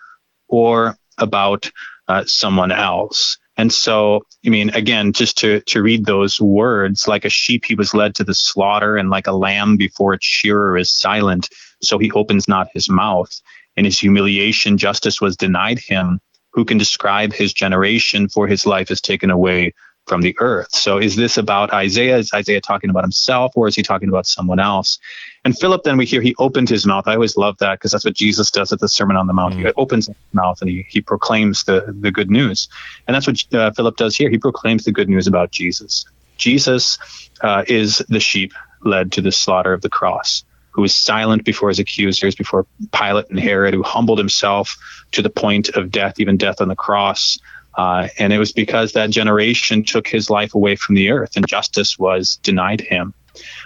[0.47, 1.71] or about
[2.07, 3.37] uh, someone else.
[3.60, 7.76] And so, I mean, again, just to, to read those words, like a sheep, he
[7.76, 11.50] was led to the slaughter, and like a lamb before its shearer is silent,
[11.82, 13.30] so he opens not his mouth.
[13.76, 16.22] In his humiliation, justice was denied him.
[16.54, 18.30] Who can describe his generation?
[18.30, 19.74] For his life is taken away
[20.10, 20.74] from the earth.
[20.74, 22.17] So is this about Isaiah?
[22.17, 25.00] Is Isaiah talking about himself or is he talking about someone else?
[25.45, 27.08] And Philip, then we hear he opened his mouth.
[27.08, 29.54] I always love that because that's what Jesus does at the Sermon on the Mount.
[29.54, 29.60] Mm.
[29.60, 32.67] He opens his mouth and he, he proclaims the, the good news.
[33.08, 34.30] And that's what uh, Philip does here.
[34.30, 36.06] He proclaims the good news about Jesus.
[36.38, 36.98] Jesus
[37.41, 38.52] uh, is the sheep
[38.84, 43.30] led to the slaughter of the cross, who was silent before his accusers, before Pilate
[43.30, 44.76] and Herod, who humbled himself
[45.12, 47.38] to the point of death, even death on the cross,
[47.75, 51.47] uh, and it was because that generation took his life away from the earth and
[51.47, 53.13] justice was denied him.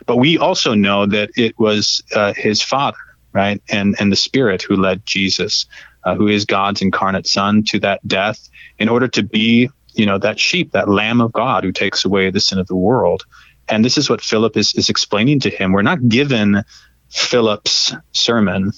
[0.05, 2.97] But we also know that it was uh, his father,
[3.31, 3.61] right?
[3.69, 5.65] And, and the spirit who led Jesus,
[6.03, 10.17] uh, who is God's incarnate son, to that death in order to be, you know,
[10.19, 13.25] that sheep, that lamb of God who takes away the sin of the world.
[13.69, 15.71] And this is what Philip is, is explaining to him.
[15.71, 16.63] We're not given
[17.09, 18.73] Philip's sermon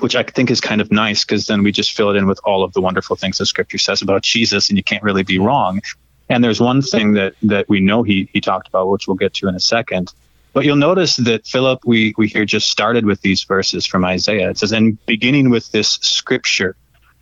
[0.00, 2.40] which I think is kind of nice because then we just fill it in with
[2.44, 5.38] all of the wonderful things the scripture says about Jesus, and you can't really be
[5.38, 5.80] wrong.
[6.28, 9.34] And there's one thing that that we know he he talked about, which we'll get
[9.34, 10.12] to in a second.
[10.52, 14.50] But you'll notice that Philip, we we hear just started with these verses from Isaiah.
[14.50, 16.76] It says, "And beginning with this scripture."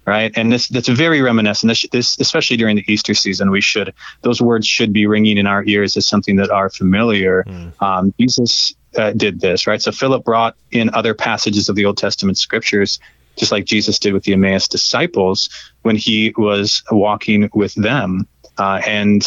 [0.06, 0.32] right?
[0.36, 1.70] And this that's very reminiscent.
[1.70, 5.46] This, this, especially during the Easter season, we should those words should be ringing in
[5.46, 7.44] our ears as something that are familiar.
[7.46, 7.82] Mm.
[7.82, 9.82] Um, Jesus uh, did this, right?
[9.82, 12.98] So Philip brought in other passages of the Old Testament scriptures,
[13.36, 15.48] just like Jesus did with the Emmaus disciples
[15.82, 18.26] when he was walking with them.
[18.56, 19.24] Uh, and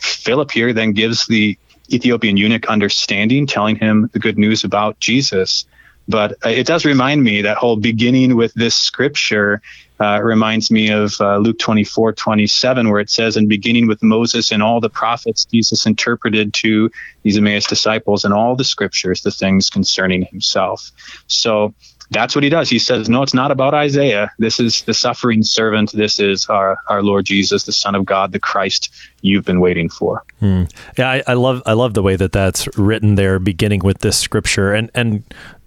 [0.00, 1.58] Philip here then gives the
[1.92, 5.66] Ethiopian eunuch understanding, telling him the good news about Jesus.
[6.08, 9.60] But uh, it does remind me that whole beginning with this scripture
[10.00, 14.50] uh, reminds me of uh, Luke 24, 27, where it says, In beginning with Moses
[14.50, 16.90] and all the prophets, Jesus interpreted to
[17.22, 20.90] these Emmaus disciples and all the scriptures the things concerning himself.
[21.28, 21.74] So
[22.10, 22.68] that's what he does.
[22.68, 24.30] He says, No, it's not about Isaiah.
[24.38, 25.92] This is the suffering servant.
[25.92, 28.90] This is our, our Lord Jesus, the Son of God, the Christ
[29.22, 30.22] you've been waiting for.
[30.40, 30.64] Hmm.
[30.98, 34.18] Yeah, I, I love I love the way that that's written there, beginning with this
[34.18, 35.24] scripture, and and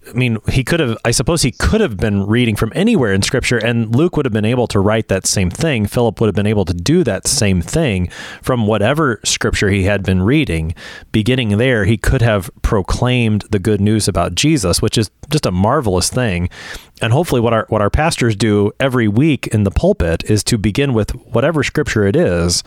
[0.09, 3.21] I mean, he could have, I suppose he could have been reading from anywhere in
[3.21, 5.85] scripture, and Luke would have been able to write that same thing.
[5.85, 8.07] Philip would have been able to do that same thing
[8.41, 10.73] from whatever scripture he had been reading.
[11.11, 15.51] Beginning there, he could have proclaimed the good news about Jesus, which is just a
[15.51, 16.49] marvelous thing.
[17.01, 20.57] And hopefully, what our, what our pastors do every week in the pulpit is to
[20.57, 22.63] begin with whatever scripture it is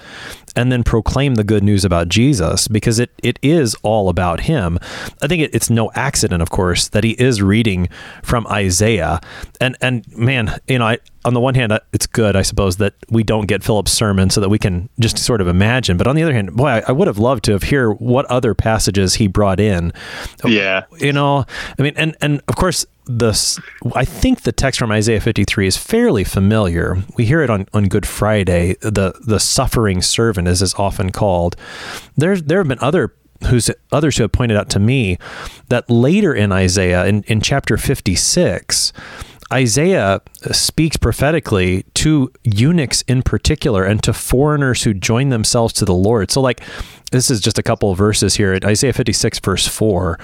[0.54, 4.78] and then proclaim the good news about Jesus because it, it is all about him.
[5.20, 7.88] I think it, it's no accident, of course, that he is reading
[8.22, 9.20] from Isaiah.
[9.60, 12.76] And, and man, you know, I, on the one hand, uh, it's good, I suppose,
[12.76, 15.96] that we don't get Philip's sermon so that we can just sort of imagine.
[15.96, 18.26] But on the other hand, boy, I, I would have loved to have hear what
[18.26, 19.92] other passages he brought in.
[20.44, 20.84] Yeah.
[20.98, 21.44] You know,
[21.78, 23.60] I mean, and, and of course, the
[23.96, 26.96] I think the text from Isaiah 53 is fairly familiar.
[27.16, 28.76] We hear it on, on Good Friday.
[28.80, 31.56] The the suffering servant is is often called.
[32.16, 33.14] There's there have been other
[33.48, 35.18] who's others who have pointed out to me
[35.68, 38.92] that later in Isaiah in, in chapter 56
[39.52, 45.84] Isaiah uh, speaks prophetically to eunuchs in particular and to foreigners who join themselves to
[45.84, 46.30] the Lord.
[46.30, 46.60] So like
[47.10, 50.18] this is just a couple of verses here at Isaiah 56 verse 4.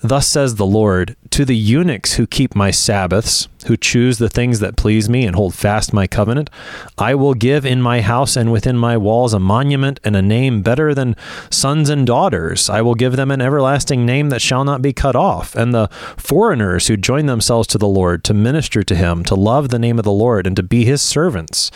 [0.00, 4.60] Thus says the Lord, to the eunuchs who keep my Sabbaths, who choose the things
[4.60, 6.48] that please me and hold fast my covenant.
[6.96, 10.62] I will give in my house and within my walls a monument and a name
[10.62, 11.16] better than
[11.50, 12.70] sons and daughters.
[12.70, 15.56] I will give them an everlasting name that shall not be cut off.
[15.56, 19.70] And the foreigners who join themselves to the Lord to minister to him, to love
[19.70, 21.70] the name of the Lord, and to be his servants.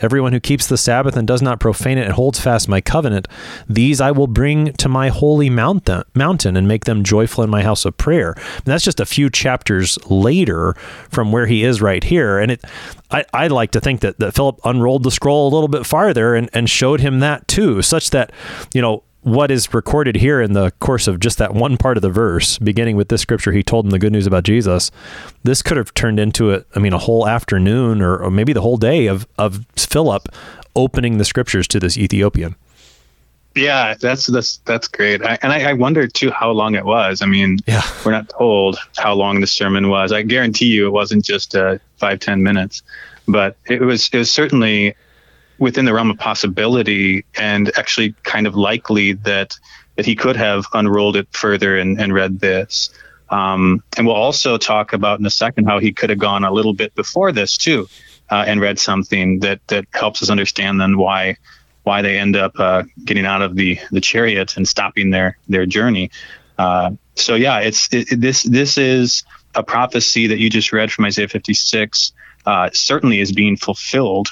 [0.00, 3.28] Everyone who keeps the Sabbath and does not profane it and holds fast my covenant,
[3.68, 6.04] these I will bring to my holy mountain,
[6.56, 8.32] and make them joyful in my house of prayer.
[8.32, 10.74] And that's just a few chapters later
[11.10, 12.38] from where he is right here.
[12.38, 12.64] And it,
[13.10, 16.34] I, I like to think that, that Philip unrolled the scroll a little bit farther
[16.34, 18.32] and, and showed him that too, such that,
[18.72, 22.02] you know, what is recorded here in the course of just that one part of
[22.02, 24.90] the verse, beginning with this scripture, he told him the good news about Jesus.
[25.44, 28.60] This could have turned into a, I mean, a whole afternoon or, or maybe the
[28.60, 30.28] whole day of, of Philip
[30.76, 32.54] opening the scriptures to this Ethiopian.
[33.54, 35.22] Yeah, that's that's that's great.
[35.22, 37.22] I, and I, I wonder too how long it was.
[37.22, 37.82] I mean, yeah.
[38.04, 40.10] we're not told how long the sermon was.
[40.10, 42.82] I guarantee you, it wasn't just uh, five ten minutes,
[43.28, 44.96] but it was it was certainly
[45.58, 49.56] within the realm of possibility and actually kind of likely that
[49.96, 52.90] that he could have unrolled it further and, and read this.
[53.30, 56.52] Um, and we'll also talk about in a second how he could have gone a
[56.52, 57.88] little bit before this too,
[58.30, 61.36] uh, and read something that that helps us understand then why
[61.84, 65.66] why they end up uh, getting out of the the chariot and stopping their their
[65.66, 66.10] journey.
[66.58, 69.22] Uh, so yeah, it's it, this this is
[69.54, 72.12] a prophecy that you just read from Isaiah 56.
[72.44, 74.28] Uh, certainly is being fulfilled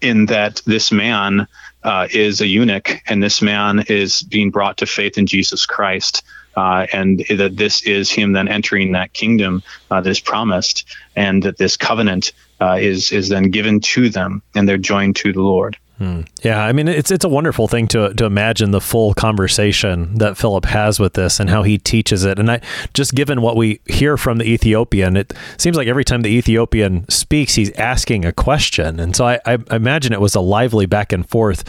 [0.00, 1.46] in that this man
[1.82, 6.22] uh, is a eunuch and this man is being brought to faith in Jesus Christ.
[6.56, 10.84] Uh, and that this is him then entering that kingdom uh, that is promised,
[11.16, 15.32] and that this covenant uh, is is then given to them, and they're joined to
[15.32, 15.76] the Lord.
[15.98, 16.22] Hmm.
[16.42, 20.36] Yeah, I mean it's it's a wonderful thing to to imagine the full conversation that
[20.36, 22.40] Philip has with this and how he teaches it.
[22.40, 22.60] And I
[22.94, 27.08] just given what we hear from the Ethiopian, it seems like every time the Ethiopian
[27.08, 28.98] speaks, he's asking a question.
[28.98, 31.62] And so I, I imagine it was a lively back and forth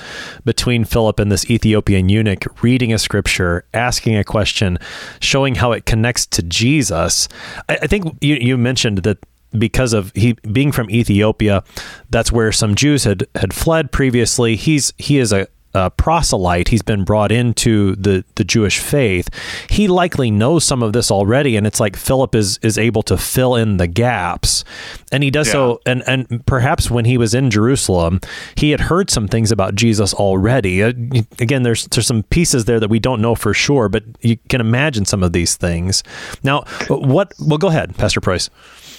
[0.43, 4.79] between Philip and this Ethiopian eunuch, reading a scripture, asking a question,
[5.19, 7.27] showing how it connects to Jesus.
[7.69, 9.19] I, I think you you mentioned that
[9.57, 11.63] because of he being from Ethiopia,
[12.09, 14.55] that's where some Jews had had fled previously.
[14.55, 16.69] He's he is a a proselyte.
[16.69, 19.27] He's been brought into the, the Jewish faith.
[19.69, 23.17] He likely knows some of this already, and it's like Philip is is able to
[23.17, 24.63] fill in the gaps,
[25.11, 25.53] and he does yeah.
[25.53, 25.81] so.
[25.85, 28.21] And and perhaps when he was in Jerusalem,
[28.55, 30.81] he had heard some things about Jesus already.
[30.81, 30.93] Uh,
[31.39, 34.61] again, there's there's some pieces there that we don't know for sure, but you can
[34.61, 36.03] imagine some of these things.
[36.41, 37.33] Now, what?
[37.37, 38.49] Well, go ahead, Pastor Preuss.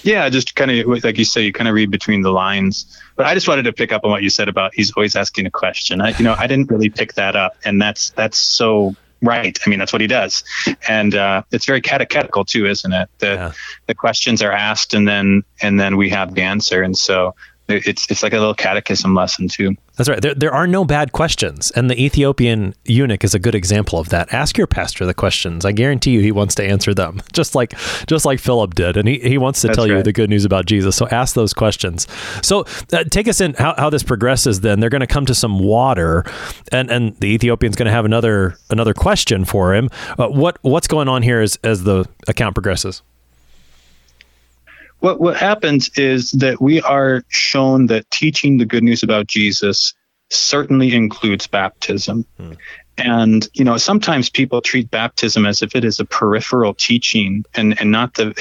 [0.03, 2.99] Yeah, just kind of like you say, you kind of read between the lines.
[3.15, 5.45] But I just wanted to pick up on what you said about he's always asking
[5.45, 6.01] a question.
[6.01, 9.57] I, you know, I didn't really pick that up, and that's that's so right.
[9.65, 10.43] I mean, that's what he does,
[10.87, 13.09] and uh, it's very catechetical too, isn't it?
[13.19, 13.51] The yeah.
[13.87, 17.35] the questions are asked, and then and then we have the answer, and so
[17.69, 19.75] it's it's like a little catechism lesson too.
[19.95, 20.21] That's right.
[20.21, 24.09] There, there are no bad questions, and the Ethiopian eunuch is a good example of
[24.09, 24.31] that.
[24.31, 25.65] Ask your pastor the questions.
[25.65, 27.73] I guarantee you, he wants to answer them, just like
[28.07, 29.97] just like Philip did, and he, he wants to That's tell right.
[29.97, 30.95] you the good news about Jesus.
[30.95, 32.07] So ask those questions.
[32.41, 34.61] So uh, take us in how, how this progresses.
[34.61, 36.25] Then they're going to come to some water,
[36.71, 39.89] and and the Ethiopian's going to have another another question for him.
[40.17, 43.01] Uh, what what's going on here as as the account progresses?
[44.99, 49.93] What what happens is that we are shown that teaching the good news about Jesus
[50.29, 52.25] certainly includes baptism.
[52.37, 52.53] Hmm.
[52.97, 57.79] And you know, sometimes people treat baptism as if it is a peripheral teaching and,
[57.79, 58.33] and not the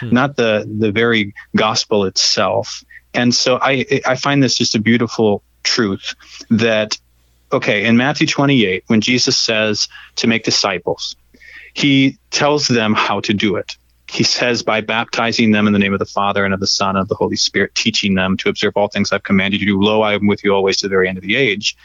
[0.00, 0.10] hmm.
[0.10, 2.84] not the the very gospel itself.
[3.14, 6.14] And so I I find this just a beautiful truth
[6.50, 6.98] that
[7.52, 11.16] okay, in Matthew 28 when Jesus says to make disciples,
[11.74, 13.76] he tells them how to do it
[14.12, 16.90] he says, by baptizing them in the name of the Father and of the Son
[16.96, 19.80] and of the Holy Spirit, teaching them to observe all things I've commanded you.
[19.82, 21.76] Lo, I am with you always to the very end of the age.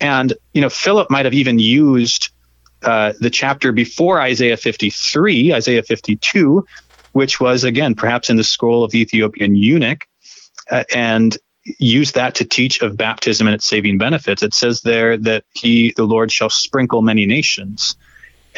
[0.00, 2.30] And, you know, Philip might have even used
[2.82, 6.66] uh, the chapter before Isaiah 53, Isaiah 52,
[7.12, 10.06] which was, again, perhaps in the scroll of the Ethiopian eunuch,
[10.70, 11.36] uh, and
[11.78, 14.42] used that to teach of baptism and its saving benefits.
[14.42, 17.94] It says there that he, the Lord, shall sprinkle many nations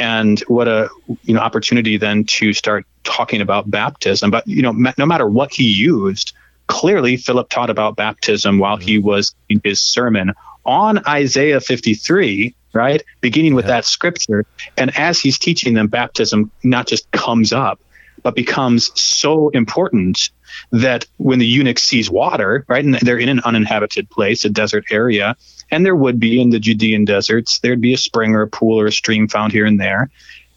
[0.01, 0.89] and what a
[1.23, 5.53] you know opportunity then to start talking about baptism but you know no matter what
[5.53, 6.33] he used
[6.67, 9.07] clearly philip taught about baptism while he mm-hmm.
[9.07, 10.33] was in his sermon
[10.65, 13.73] on isaiah 53 right beginning with yeah.
[13.73, 14.45] that scripture
[14.77, 17.79] and as he's teaching them baptism not just comes up
[18.23, 20.31] but becomes so important
[20.73, 24.85] that when the eunuch sees water right and they're in an uninhabited place a desert
[24.91, 25.37] area
[25.71, 28.81] and there would be in the Judean deserts, there'd be a spring or a pool
[28.81, 30.11] or a stream found here and there.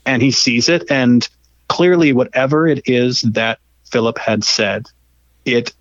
[0.05, 0.89] And he sees it.
[0.89, 1.28] And
[1.68, 4.88] clearly, whatever it is that Philip had said,
[5.45, 5.74] it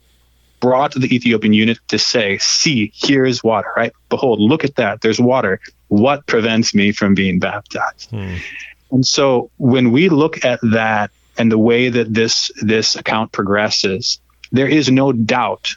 [0.60, 3.92] brought the Ethiopian eunuch to say, See, here is water, right?
[4.08, 5.00] Behold, look at that.
[5.00, 5.60] There's water.
[5.88, 8.10] What prevents me from being baptized?
[8.10, 8.36] Hmm.
[8.90, 14.20] And so when we look at that and the way that this this account progresses,
[14.52, 15.74] there is no doubt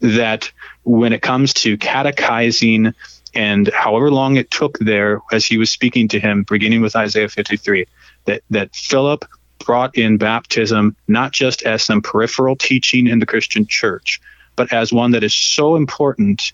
[0.00, 0.50] that
[0.84, 2.94] when it comes to catechizing
[3.34, 7.28] and however long it took there as he was speaking to him, beginning with Isaiah
[7.28, 7.86] 53,
[8.24, 9.24] that, that Philip
[9.64, 14.20] brought in baptism not just as some peripheral teaching in the Christian church,
[14.54, 16.52] but as one that is so important,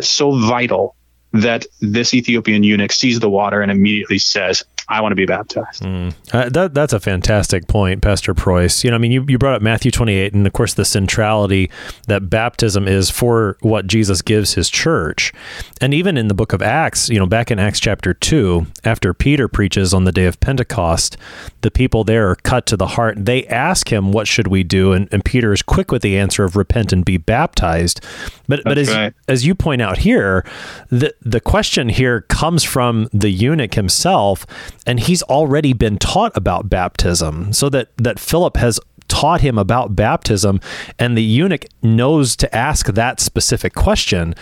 [0.00, 0.94] so vital
[1.32, 4.62] that this Ethiopian eunuch sees the water and immediately says,
[4.92, 5.82] I want to be baptized.
[5.82, 6.14] Mm.
[6.32, 8.84] Uh, that, that's a fantastic point, Pastor Preuss.
[8.84, 11.70] You know, I mean, you, you brought up Matthew 28, and of course, the centrality
[12.08, 15.32] that baptism is for what Jesus gives his church.
[15.80, 19.14] And even in the book of Acts, you know, back in Acts chapter 2, after
[19.14, 21.16] Peter preaches on the day of Pentecost,
[21.62, 23.24] the people there are cut to the heart.
[23.24, 24.92] They ask him, What should we do?
[24.92, 28.04] And, and Peter is quick with the answer of repent and be baptized.
[28.46, 29.14] But, but as, right.
[29.26, 30.44] as you point out here,
[30.90, 34.44] the, the question here comes from the eunuch himself
[34.86, 37.52] and he's already been taught about baptism.
[37.52, 40.58] So that that Philip has taught him about baptism
[40.98, 44.34] and the eunuch knows to ask that specific question.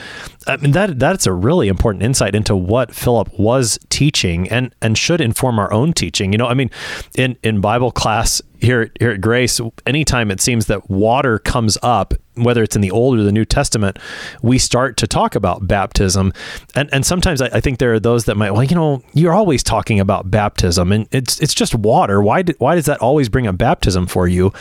[0.46, 4.96] I mean that that's a really important insight into what Philip was teaching and and
[4.96, 6.30] should inform our own teaching.
[6.32, 6.70] You know I mean
[7.16, 12.14] in in Bible class here here at Grace anytime it seems that water comes up
[12.44, 13.98] whether it's in the Old or the New Testament,
[14.42, 16.32] we start to talk about baptism.
[16.74, 19.32] And and sometimes I, I, think there are those that might, well, you know, you're
[19.32, 22.22] always talking about baptism, and it's it's just water.
[22.22, 24.52] Why did, why does that always bring up baptism for you,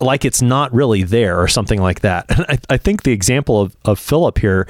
[0.00, 2.26] like it's not really there or something like that?
[2.38, 4.68] And I, I think the example of, of Philip here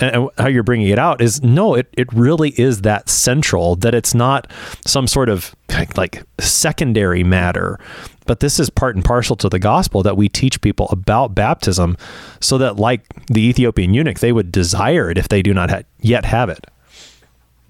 [0.00, 3.94] and how you're bringing it out is no, it, it really is that central that
[3.94, 4.50] it's not
[4.86, 5.54] some sort of
[5.96, 7.78] like secondary matter,
[8.26, 11.96] but this is part and parcel to the gospel that we teach people about baptism
[12.40, 15.82] so that, like the Ethiopian eunuch, they would desire it if they do not ha-
[16.00, 16.66] yet have it.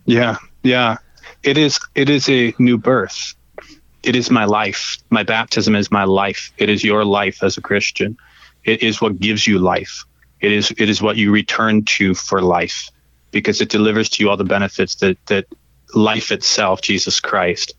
[0.05, 0.97] Yeah, yeah.
[1.45, 3.35] It is, it is a new birth.
[4.03, 4.99] It is my life.
[5.11, 6.53] My baptism is my life.
[6.59, 8.17] It is your life as a Christian.
[8.65, 10.05] It is what gives you life.
[10.41, 12.91] It is it is what you return to for life.
[13.31, 15.47] because it delivers to you all the benefits that that
[15.95, 17.75] life itself, Jesus Christ,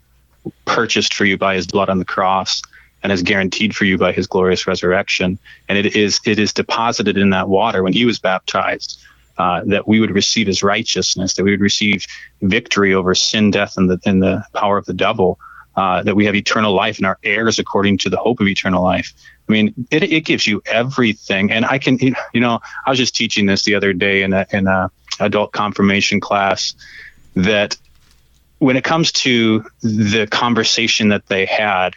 [0.66, 2.62] purchased for you by his blood on the cross
[3.02, 5.40] and is guaranteed for you by his glorious resurrection.
[5.68, 9.00] And it is it is deposited in that water when he was baptized.
[9.38, 12.06] Uh, that we would receive his righteousness, that we would receive
[12.42, 15.40] victory over sin, death, and the, and the power of the devil,
[15.78, 18.84] uh, that we have eternal life and our heirs according to the hope of eternal
[18.84, 19.14] life.
[19.50, 21.52] I mean, it, it gives you everything.
[21.52, 24.46] And I can, you know, I was just teaching this the other day in a,
[24.52, 26.76] in a adult confirmation class
[27.36, 27.76] that
[28.60, 31.96] when it comes to the conversation that they had,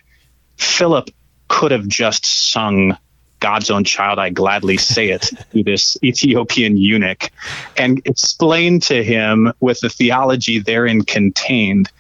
[0.57, 1.11] Philip
[1.49, 2.97] could have just sung
[3.41, 7.31] God's own child, I gladly say it to this Ethiopian eunuch
[7.77, 11.91] and explained to him with the theology therein contained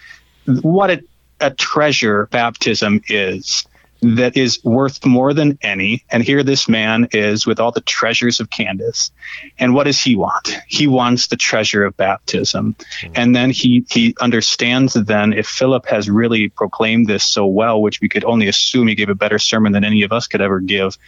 [0.63, 1.05] what a,
[1.41, 3.67] a treasure baptism is
[4.03, 6.05] that is worth more than any.
[6.11, 9.13] And here this man is with all the treasures of Candace.
[9.59, 10.57] And what does he want?
[10.67, 12.75] He wants the treasure of baptism.
[12.75, 13.13] Mm-hmm.
[13.15, 18.01] And then he he understands then if Philip has really proclaimed this so well, which
[18.01, 20.59] we could only assume he gave a better sermon than any of us could ever
[20.59, 20.99] give.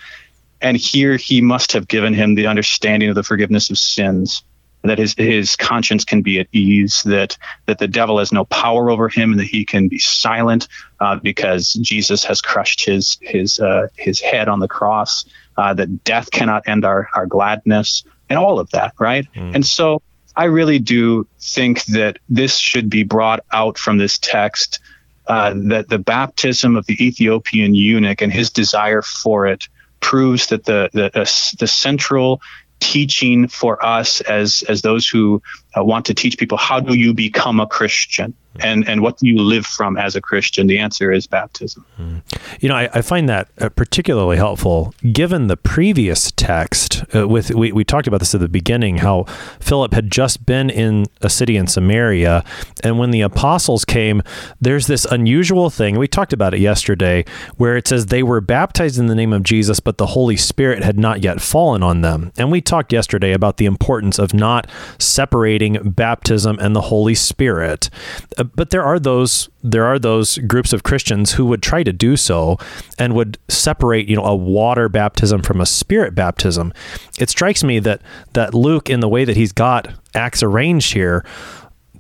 [0.61, 4.45] And here he must have given him the understanding of the forgiveness of sins
[4.85, 8.91] that his his conscience can be at ease, that that the devil has no power
[8.91, 10.69] over him, and that he can be silent
[11.01, 15.25] uh, because Jesus has crushed his his uh, his head on the cross.
[15.57, 19.27] Uh, that death cannot end our our gladness, and all of that, right?
[19.35, 19.57] Mm.
[19.57, 20.03] And so
[20.37, 24.81] I really do think that this should be brought out from this text.
[25.27, 29.69] Uh, that the baptism of the Ethiopian eunuch and his desire for it
[30.01, 31.11] proves that the the,
[31.59, 32.43] the central
[32.81, 35.43] teaching for us as as those who
[35.77, 39.27] uh, want to teach people how do you become a Christian and and what do
[39.27, 40.67] you live from as a Christian?
[40.67, 41.85] The answer is baptism.
[41.97, 42.19] Hmm.
[42.61, 47.03] You know, I, I find that uh, particularly helpful given the previous text.
[47.15, 49.25] Uh, with we, we talked about this at the beginning, how
[49.61, 52.45] Philip had just been in a city in Samaria,
[52.83, 54.23] and when the apostles came,
[54.61, 55.99] there's this unusual thing.
[55.99, 57.25] We talked about it yesterday,
[57.57, 60.85] where it says they were baptized in the name of Jesus, but the Holy Spirit
[60.85, 62.33] had not yet fallen on them.
[62.37, 64.69] And we talked yesterday about the importance of not
[64.99, 67.91] separating baptism and the Holy Spirit
[68.39, 71.93] uh, but there are those there are those groups of Christians who would try to
[71.93, 72.59] do so
[72.99, 76.73] and would separate, you know, a water baptism from a spirit baptism.
[77.19, 78.03] It strikes me that
[78.35, 81.25] that Luke, in the way that he's got Acts arranged here,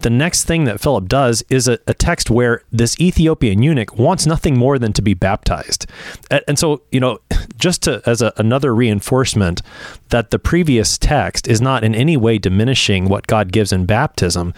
[0.05, 4.26] the next thing that Philip does is a, a, text where this Ethiopian eunuch wants
[4.26, 5.86] nothing more than to be baptized.
[6.30, 7.20] And, and so, you know,
[7.57, 9.62] just to, as a, another reinforcement
[10.11, 14.52] that the previous text is not in any way diminishing what God gives in baptism,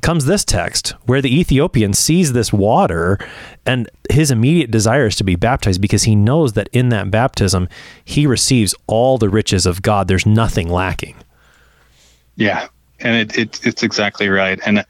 [0.00, 3.18] comes this text where the Ethiopian sees this water
[3.66, 7.68] and his immediate desire is to be baptized because he knows that in that baptism
[8.06, 10.08] he receives all the riches of God.
[10.08, 11.16] There's nothing lacking.
[12.36, 12.68] Yeah,
[13.00, 14.58] and it, it it's exactly right.
[14.64, 14.84] And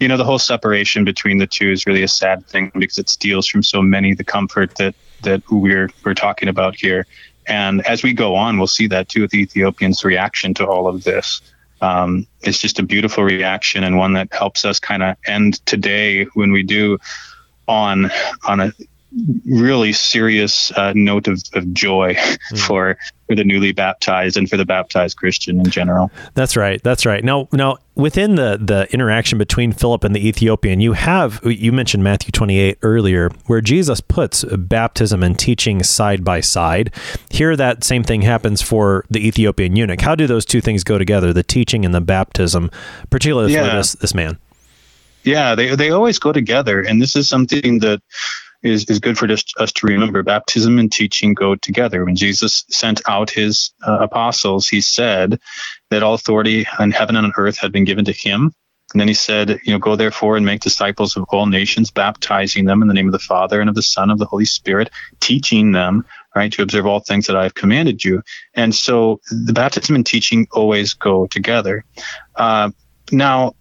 [0.00, 3.08] you know the whole separation between the two is really a sad thing because it
[3.08, 7.06] steals from so many the comfort that that we're we're talking about here.
[7.46, 10.86] And as we go on, we'll see that too with the Ethiopian's reaction to all
[10.86, 11.40] of this
[11.82, 16.24] um, it's just a beautiful reaction and one that helps us kind of end today
[16.34, 16.96] when we do
[17.66, 18.10] on
[18.46, 18.72] on a
[19.46, 22.58] really serious uh, note of, of joy mm.
[22.58, 22.96] for
[23.28, 26.10] for the newly baptized and for the baptized Christian in general.
[26.34, 26.82] That's right.
[26.82, 27.24] That's right.
[27.24, 32.04] Now, now within the the interaction between Philip and the Ethiopian, you have you mentioned
[32.04, 36.92] Matthew 28 earlier, where Jesus puts baptism and teaching side by side.
[37.30, 40.00] Here, that same thing happens for the Ethiopian eunuch.
[40.00, 41.32] How do those two things go together?
[41.32, 42.70] The teaching and the baptism,
[43.10, 43.70] particularly yeah.
[43.70, 44.38] for this this man.
[45.24, 48.02] Yeah, they they always go together, and this is something that
[48.62, 50.22] is, is good for just us to remember.
[50.22, 52.04] Baptism and teaching go together.
[52.04, 55.40] When Jesus sent out his uh, apostles, he said
[55.90, 58.52] that all authority in heaven and on earth had been given to him.
[58.92, 62.66] And then he said, you know, go therefore and make disciples of all nations, baptizing
[62.66, 64.44] them in the name of the Father and of the Son and of the Holy
[64.44, 64.90] Spirit,
[65.20, 66.04] teaching them,
[66.36, 68.22] right, to observe all things that I have commanded you.
[68.54, 71.84] And so the baptism and teaching always go together.
[72.36, 72.70] Uh,
[73.10, 73.54] now,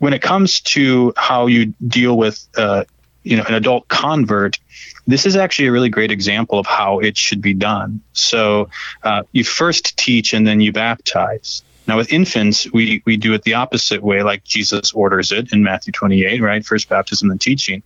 [0.00, 2.84] when it comes to how you deal with uh,
[3.28, 4.58] you know an adult convert
[5.06, 8.02] this is actually a really great example of how it should be done.
[8.12, 8.68] So
[9.02, 11.62] uh, you first teach and then you baptize.
[11.86, 15.62] Now with infants we we do it the opposite way like jesus orders it in
[15.62, 16.64] matthew 28 right?
[16.64, 17.82] First baptism then teaching.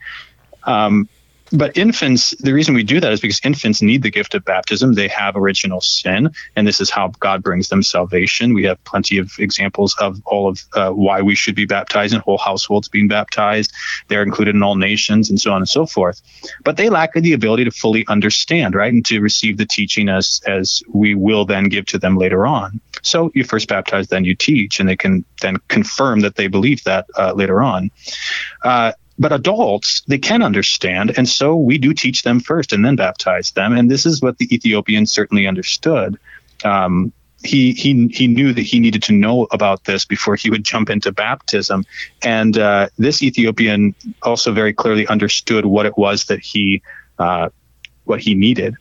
[0.65, 1.09] Um,
[1.53, 4.95] but infants, the reason we do that is because infants need the gift of baptism.
[4.95, 8.55] They have original sin, and this is how God brings them salvation.
[8.55, 12.23] We have plenty of examples of all of uh, why we should be baptized and
[12.23, 13.73] whole households being baptized.
[14.09, 16.23] They're included in all nations and so on and so forth.
[16.65, 20.41] But they lack the ability to fully understand, right, and to receive the teaching as
[20.47, 22.81] as we will then give to them later on.
[23.03, 26.85] So you first baptize, then you teach, and they can then confirm that they believe
[26.85, 27.91] that uh, later on.
[28.63, 31.17] Uh, but adults, they can understand.
[31.17, 33.73] And so we do teach them first and then baptize them.
[33.73, 36.19] And this is what the Ethiopian certainly understood.
[36.65, 37.13] Um,
[37.45, 40.89] he, he, he knew that he needed to know about this before he would jump
[40.89, 41.85] into baptism.
[42.23, 46.83] And uh, this Ethiopian also very clearly understood what it was that he,
[47.19, 47.49] uh,
[48.05, 48.77] what he needed.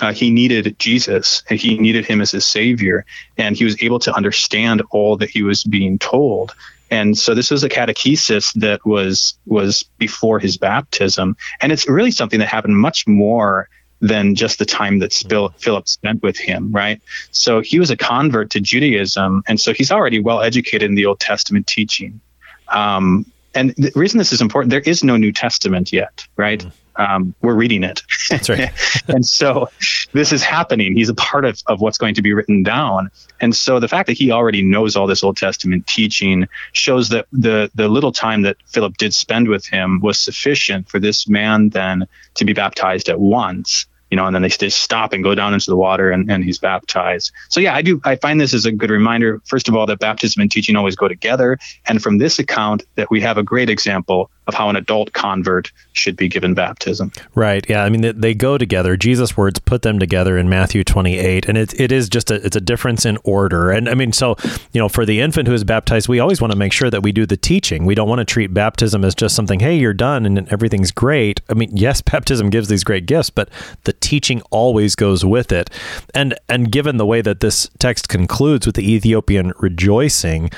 [0.00, 3.04] Uh, he needed Jesus and he needed him as his savior.
[3.36, 6.54] And he was able to understand all that he was being told
[6.90, 12.10] and so this was a catechesis that was was before his baptism and it's really
[12.10, 13.68] something that happened much more
[14.00, 15.12] than just the time that
[15.58, 17.02] Philip spent with him, right?
[17.32, 21.06] So he was a convert to Judaism, and so he's already well educated in the
[21.06, 22.20] Old Testament teaching.
[22.68, 23.26] Um,
[23.56, 26.60] and the reason this is important, there is no New Testament yet, right?
[26.60, 28.02] Mm um, we're reading it.
[28.28, 28.70] That's right.
[29.08, 29.70] and so
[30.12, 30.94] this is happening.
[30.94, 33.10] He's a part of, of what's going to be written down.
[33.40, 37.26] And so the fact that he already knows all this Old Testament teaching shows that
[37.32, 41.70] the, the little time that Philip did spend with him was sufficient for this man
[41.70, 45.34] then to be baptized at once you know, and then they just stop and go
[45.34, 47.30] down into the water and, and he's baptized.
[47.50, 49.98] So yeah, I do, I find this as a good reminder, first of all, that
[49.98, 51.58] baptism and teaching always go together.
[51.86, 55.70] And from this account that we have a great example of how an adult convert
[55.92, 57.12] should be given baptism.
[57.34, 57.64] Right.
[57.68, 57.84] Yeah.
[57.84, 58.96] I mean, they, they go together.
[58.96, 61.46] Jesus' words put them together in Matthew 28.
[61.46, 63.70] And it, it is just a, it's a difference in order.
[63.70, 64.36] And I mean, so,
[64.72, 67.02] you know, for the infant who is baptized, we always want to make sure that
[67.02, 67.84] we do the teaching.
[67.84, 71.40] We don't want to treat baptism as just something, hey, you're done and everything's great.
[71.50, 73.50] I mean, yes, baptism gives these great gifts, but
[73.84, 75.68] the teaching always goes with it.
[76.14, 80.50] And and given the way that this text concludes with the Ethiopian rejoicing,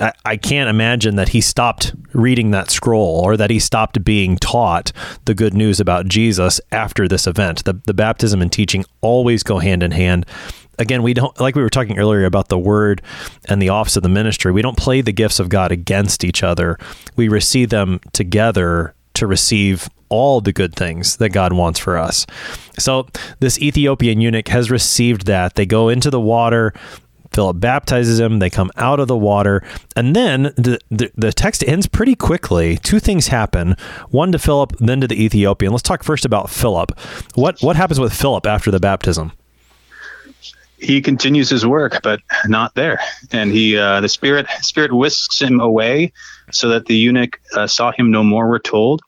[0.00, 4.36] I, I can't imagine that he stopped reading that scroll or that he stopped being
[4.36, 4.92] taught
[5.24, 7.64] the good news about Jesus after this event.
[7.64, 10.26] The the baptism and teaching always go hand in hand
[10.78, 13.02] again, we don't like we were talking earlier about the word
[13.46, 14.52] and the office of the ministry.
[14.52, 16.78] We don't play the gifts of God against each other.
[17.16, 22.26] We receive them together to receive all the good things that God wants for us.
[22.78, 23.06] So
[23.40, 25.54] this Ethiopian eunuch has received that.
[25.54, 26.74] They go into the water.
[27.32, 28.38] Philip baptizes him.
[28.38, 29.62] They come out of the water.
[29.96, 32.76] And then the, the, the, text ends pretty quickly.
[32.78, 33.76] Two things happen
[34.10, 35.72] one to Philip, then to the Ethiopian.
[35.72, 36.98] Let's talk first about Philip.
[37.34, 39.32] What, what happens with Philip after the baptism?
[40.78, 42.98] He continues his work, but not there.
[43.30, 46.12] And he, uh, the spirit, spirit whisks him away,
[46.50, 48.48] so that the eunuch uh, saw him no more.
[48.48, 49.00] We're told,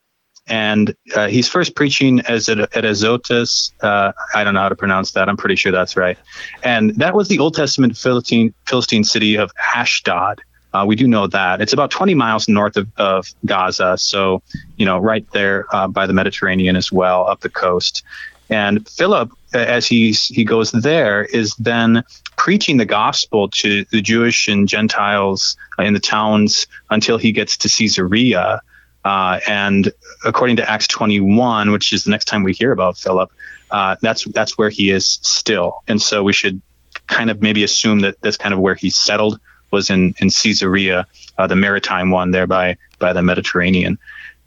[0.47, 3.73] and uh, he's first preaching as at, at Azotus.
[3.83, 5.29] Uh, I don't know how to pronounce that.
[5.29, 6.19] I'm pretty sure that's right.
[6.63, 10.43] And that was the Old Testament Philistine, Philistine city of Ashdod.
[10.75, 14.43] Uh, we do know that it's about 20 miles north of, of Gaza, so
[14.77, 18.03] you know right there uh, by the Mediterranean as well, up the coast.
[18.51, 22.03] And Philip, as he's he goes there, is then
[22.37, 27.69] preaching the gospel to the Jewish and Gentiles in the towns until he gets to
[27.69, 28.61] Caesarea.
[29.05, 29.93] Uh, and
[30.25, 33.31] according to Acts 21, which is the next time we hear about Philip,
[33.71, 35.83] uh, that's that's where he is still.
[35.89, 36.61] And so we should
[37.07, 39.41] kind of maybe assume that that's kind of where he settled
[39.71, 43.99] was in in Caesarea, uh, the maritime one there by by the Mediterranean.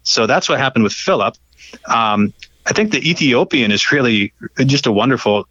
[0.03, 1.35] So that's what happened with Philip.
[1.87, 2.33] Um,
[2.65, 4.33] I think the Ethiopian is really
[4.65, 5.47] just a wonderful,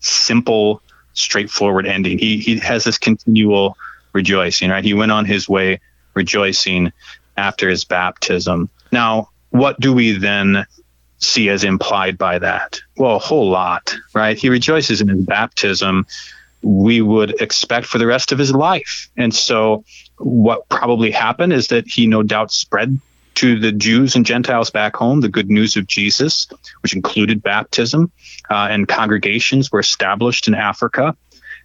[0.00, 0.82] simple,
[1.12, 2.18] straightforward ending.
[2.18, 3.76] He he has this continual
[4.12, 4.84] rejoicing, right?
[4.84, 5.80] He went on his way
[6.14, 6.92] rejoicing
[7.38, 8.68] after his baptism.
[8.92, 10.66] Now, what do we then
[11.18, 12.80] see as implied by that?
[12.96, 14.36] Well, a whole lot, right?
[14.36, 16.06] He rejoices in his baptism.
[16.62, 19.08] We would expect for the rest of his life.
[19.16, 19.84] And so,
[20.18, 23.00] what probably happened is that he no doubt spread
[23.36, 26.48] to the Jews and Gentiles back home the good news of Jesus,
[26.82, 28.10] which included baptism,
[28.50, 31.16] uh, and congregations were established in Africa,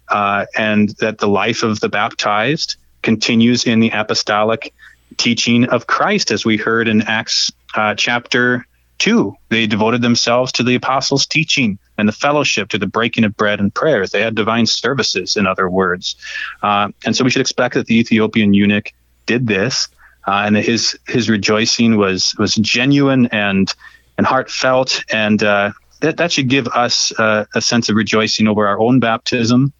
[0.08, 4.72] uh, and that the life of the baptized continues in the apostolic
[5.16, 8.66] teaching of Christ, as we heard in Acts uh, chapter
[8.98, 9.34] 2.
[9.48, 13.60] They devoted themselves to the apostles' teaching and the fellowship, to the breaking of bread
[13.60, 14.10] and prayers.
[14.10, 16.16] They had divine services, in other words.
[16.62, 18.92] Uh, and so we should expect that the Ethiopian eunuch
[19.26, 19.88] did this,
[20.26, 23.74] uh, and his his rejoicing was was genuine and
[24.16, 28.66] and heartfelt, and uh, that that should give us uh, a sense of rejoicing over
[28.66, 29.72] our own baptism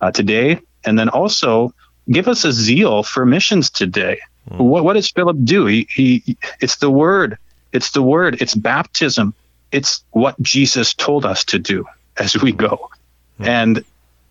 [0.00, 1.72] uh, today, and then also
[2.10, 4.18] give us a zeal for missions today.
[4.50, 4.58] Mm.
[4.58, 5.66] What, what does Philip do?
[5.66, 7.38] He, he, it's the word.
[7.72, 8.40] It's the word.
[8.40, 9.34] It's baptism.
[9.70, 11.86] it's what Jesus told us to do
[12.16, 12.90] as we go.
[13.38, 13.44] Mm-hmm.
[13.44, 13.84] And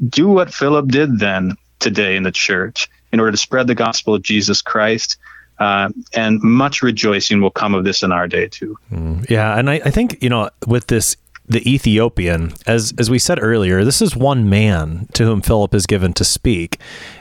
[0.08, 4.16] do what Philip did then today in the church in order to spread the gospel
[4.16, 5.18] of Jesus Christ.
[5.60, 8.80] Uh, and much rejoicing will come of this in our day too.
[8.92, 11.18] Mm, yeah, and I, I think you know with this
[11.48, 15.86] the Ethiopian, as as we said earlier, this is one man to whom Philip is
[15.86, 16.80] given to speak,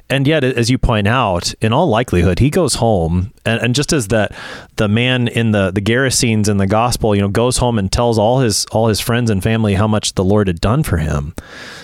[0.09, 3.93] and yet, as you point out, in all likelihood, he goes home, and, and just
[3.93, 4.33] as that
[4.77, 8.18] the man in the the Gerasenes in the gospel, you know, goes home and tells
[8.18, 11.35] all his all his friends and family how much the Lord had done for him,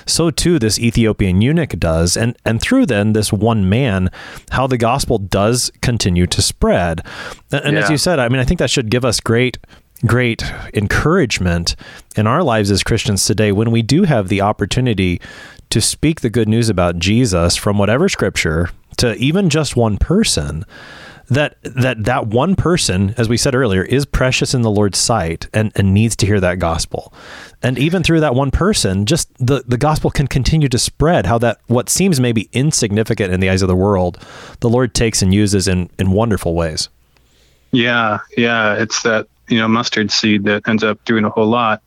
[0.06, 4.10] so too this Ethiopian eunuch does, and and through then this one man,
[4.50, 7.00] how the gospel does continue to spread,
[7.50, 7.82] and, and yeah.
[7.82, 9.58] as you said, I mean, I think that should give us great
[10.04, 10.42] great
[10.74, 11.76] encouragement
[12.16, 15.20] in our lives as Christians today when we do have the opportunity
[15.70, 20.64] to speak the good news about Jesus from whatever scripture to even just one person
[21.28, 25.48] that that that one person as we said earlier is precious in the Lord's sight
[25.52, 27.12] and, and needs to hear that gospel.
[27.62, 31.38] And even through that one person just the, the gospel can continue to spread how
[31.38, 34.22] that what seems maybe insignificant in the eyes of the world
[34.60, 36.88] the Lord takes and uses in in wonderful ways.
[37.72, 41.82] Yeah yeah it's that you know mustard seed that ends up doing a whole lot.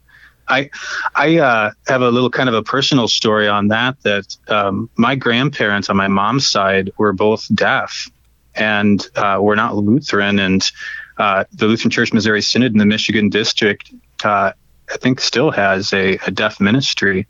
[0.48, 0.70] I
[1.16, 4.02] I uh, have a little kind of a personal story on that.
[4.04, 8.10] That um, my grandparents on my mom's side were both deaf,
[8.56, 10.40] and uh, were not Lutheran.
[10.40, 10.70] And
[11.18, 13.92] uh, the Lutheran Church Missouri Synod in the Michigan district,
[14.24, 14.52] uh,
[14.92, 17.28] I think, still has a, a, deaf ministry.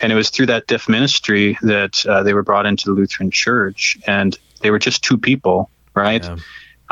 [0.00, 3.30] And it was through that deaf ministry that uh, they were brought into the Lutheran
[3.30, 6.24] Church, and they were just two people, right?
[6.24, 6.36] Yeah.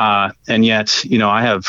[0.01, 1.67] Uh, and yet, you know, I have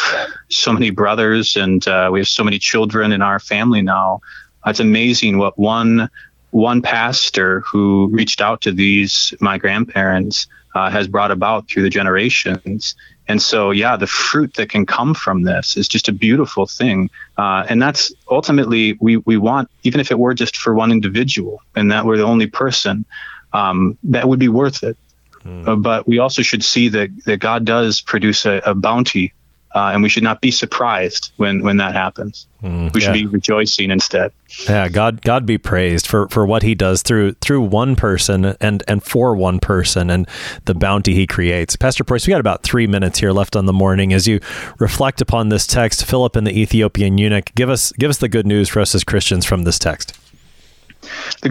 [0.48, 4.22] so many brothers and uh, we have so many children in our family now.
[4.64, 6.08] It's amazing what one
[6.50, 11.90] one pastor who reached out to these my grandparents uh, has brought about through the
[11.90, 12.94] generations.
[13.28, 17.10] And so, yeah, the fruit that can come from this is just a beautiful thing.
[17.36, 21.60] Uh, and that's ultimately we we want, even if it were just for one individual,
[21.76, 23.04] and that we're the only person,
[23.52, 24.96] um, that would be worth it.
[25.45, 25.66] Mm.
[25.66, 29.32] Uh, but we also should see that, that God does produce a, a bounty,
[29.74, 32.47] uh, and we should not be surprised when, when that happens.
[32.62, 33.22] Mm, we should yeah.
[33.22, 34.32] be rejoicing instead.
[34.68, 38.84] Yeah, God God be praised for, for what He does through through one person and
[38.86, 40.28] and for one person and
[40.66, 41.74] the bounty He creates.
[41.74, 44.12] Pastor Preuss, we got about three minutes here left on the morning.
[44.12, 44.38] As you
[44.78, 48.47] reflect upon this text, Philip and the Ethiopian eunuch, give us give us the good
[48.47, 50.16] news for us as Christians from this text.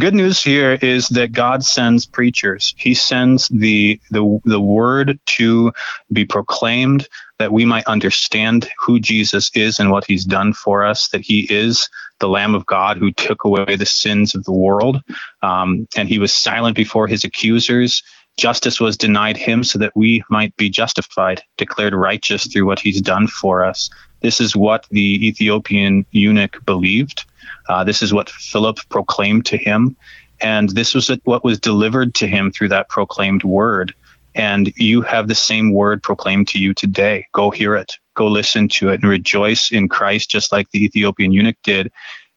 [0.01, 2.73] Good news here is that God sends preachers.
[2.75, 5.73] He sends the the the word to
[6.11, 11.09] be proclaimed that we might understand who Jesus is and what he's done for us,
[11.09, 11.87] that he is
[12.19, 15.03] the Lamb of God who took away the sins of the world.
[15.43, 18.01] Um, and he was silent before his accusers.
[18.41, 22.99] Justice was denied him so that we might be justified, declared righteous through what he's
[22.99, 23.87] done for us.
[24.21, 27.25] This is what the Ethiopian eunuch believed.
[27.69, 29.95] Uh, this is what Philip proclaimed to him.
[30.41, 33.93] And this was what was delivered to him through that proclaimed word.
[34.33, 37.27] And you have the same word proclaimed to you today.
[37.33, 41.31] Go hear it, go listen to it, and rejoice in Christ, just like the Ethiopian
[41.31, 41.91] eunuch did.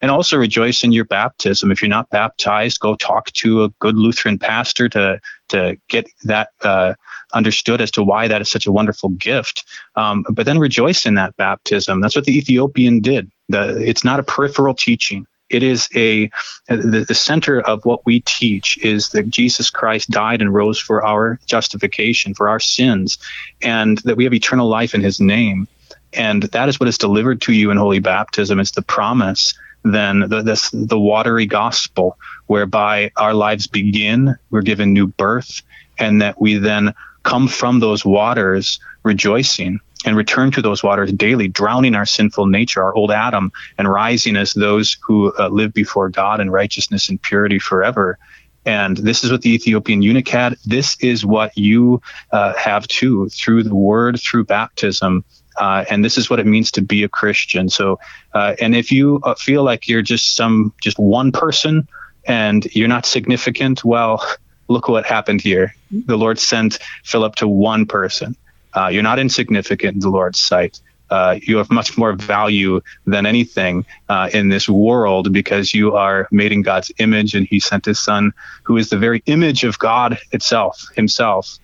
[0.04, 1.72] And also rejoice in your baptism.
[1.72, 6.50] If you're not baptized, go talk to a good Lutheran pastor to to get that
[6.60, 6.92] uh,
[7.32, 9.64] understood as to why that is such a wonderful gift.
[9.96, 12.02] Um, but then rejoice in that baptism.
[12.02, 13.32] That's what the Ethiopian did.
[13.48, 15.26] The, it's not a peripheral teaching.
[15.48, 16.30] It is a
[16.68, 21.02] the, the center of what we teach is that Jesus Christ died and rose for
[21.02, 23.16] our justification, for our sins,
[23.62, 25.66] and that we have eternal life in His name.
[26.12, 28.60] And that is what is delivered to you in holy baptism.
[28.60, 34.92] It's the promise then the, this, the watery gospel whereby our lives begin, we're given
[34.92, 35.62] new birth,
[35.98, 41.48] and that we then come from those waters rejoicing and return to those waters daily,
[41.48, 46.10] drowning our sinful nature, our old Adam, and rising as those who uh, live before
[46.10, 48.18] God in righteousness and purity forever.
[48.66, 50.56] And this is what the Ethiopian eunuch had.
[50.64, 52.00] This is what you
[52.32, 55.24] uh, have too through the word, through baptism.
[55.56, 57.68] Uh, and this is what it means to be a Christian.
[57.68, 57.98] So,
[58.32, 61.88] uh, and if you uh, feel like you're just some, just one person
[62.26, 64.24] and you're not significant, well,
[64.68, 65.74] look what happened here.
[65.90, 68.36] The Lord sent Philip to one person
[68.74, 70.80] uh, you're not insignificant in the Lord's sight.
[71.10, 76.26] Uh, you have much more value than anything uh, in this world because you are
[76.30, 78.32] made in God's image, and He sent His Son,
[78.64, 81.58] who is the very image of God itself, Himself,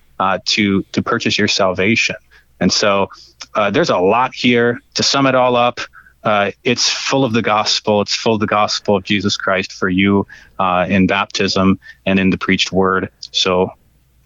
[0.45, 2.17] to to purchase your salvation.
[2.61, 3.09] And so,
[3.55, 4.81] uh, there's a lot here.
[4.95, 5.81] To sum it all up,
[6.23, 8.01] uh, it's full of the gospel.
[8.01, 10.27] It's full of the gospel of Jesus Christ for you
[10.59, 13.11] uh, in baptism and in the preached word.
[13.33, 13.71] So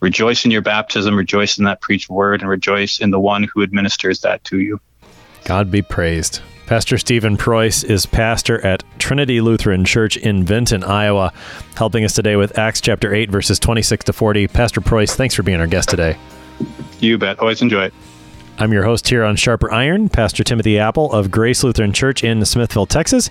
[0.00, 3.62] rejoice in your baptism, rejoice in that preached word, and rejoice in the one who
[3.62, 4.80] administers that to you.
[5.44, 6.40] God be praised.
[6.66, 11.30] Pastor Stephen Preuss is pastor at Trinity Lutheran Church in Vinton, Iowa,
[11.76, 14.48] helping us today with Acts chapter 8, verses 26 to 40.
[14.48, 16.16] Pastor Preuss, thanks for being our guest today.
[17.00, 17.38] You bet.
[17.38, 17.94] Always enjoy it.
[18.56, 22.44] I'm your host here on Sharper Iron, Pastor Timothy Appel of Grace Lutheran Church in
[22.44, 23.28] Smithville, Texas.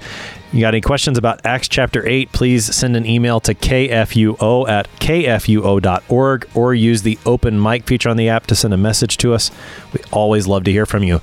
[0.52, 4.90] You got any questions about Acts chapter 8, please send an email to kfuo at
[5.00, 9.34] kfuo.org or use the open mic feature on the app to send a message to
[9.34, 9.50] us.
[9.94, 11.20] We always love to hear from you.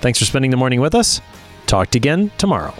[0.00, 1.20] Thanks for spending the morning with us.
[1.66, 2.74] Talk to you again tomorrow.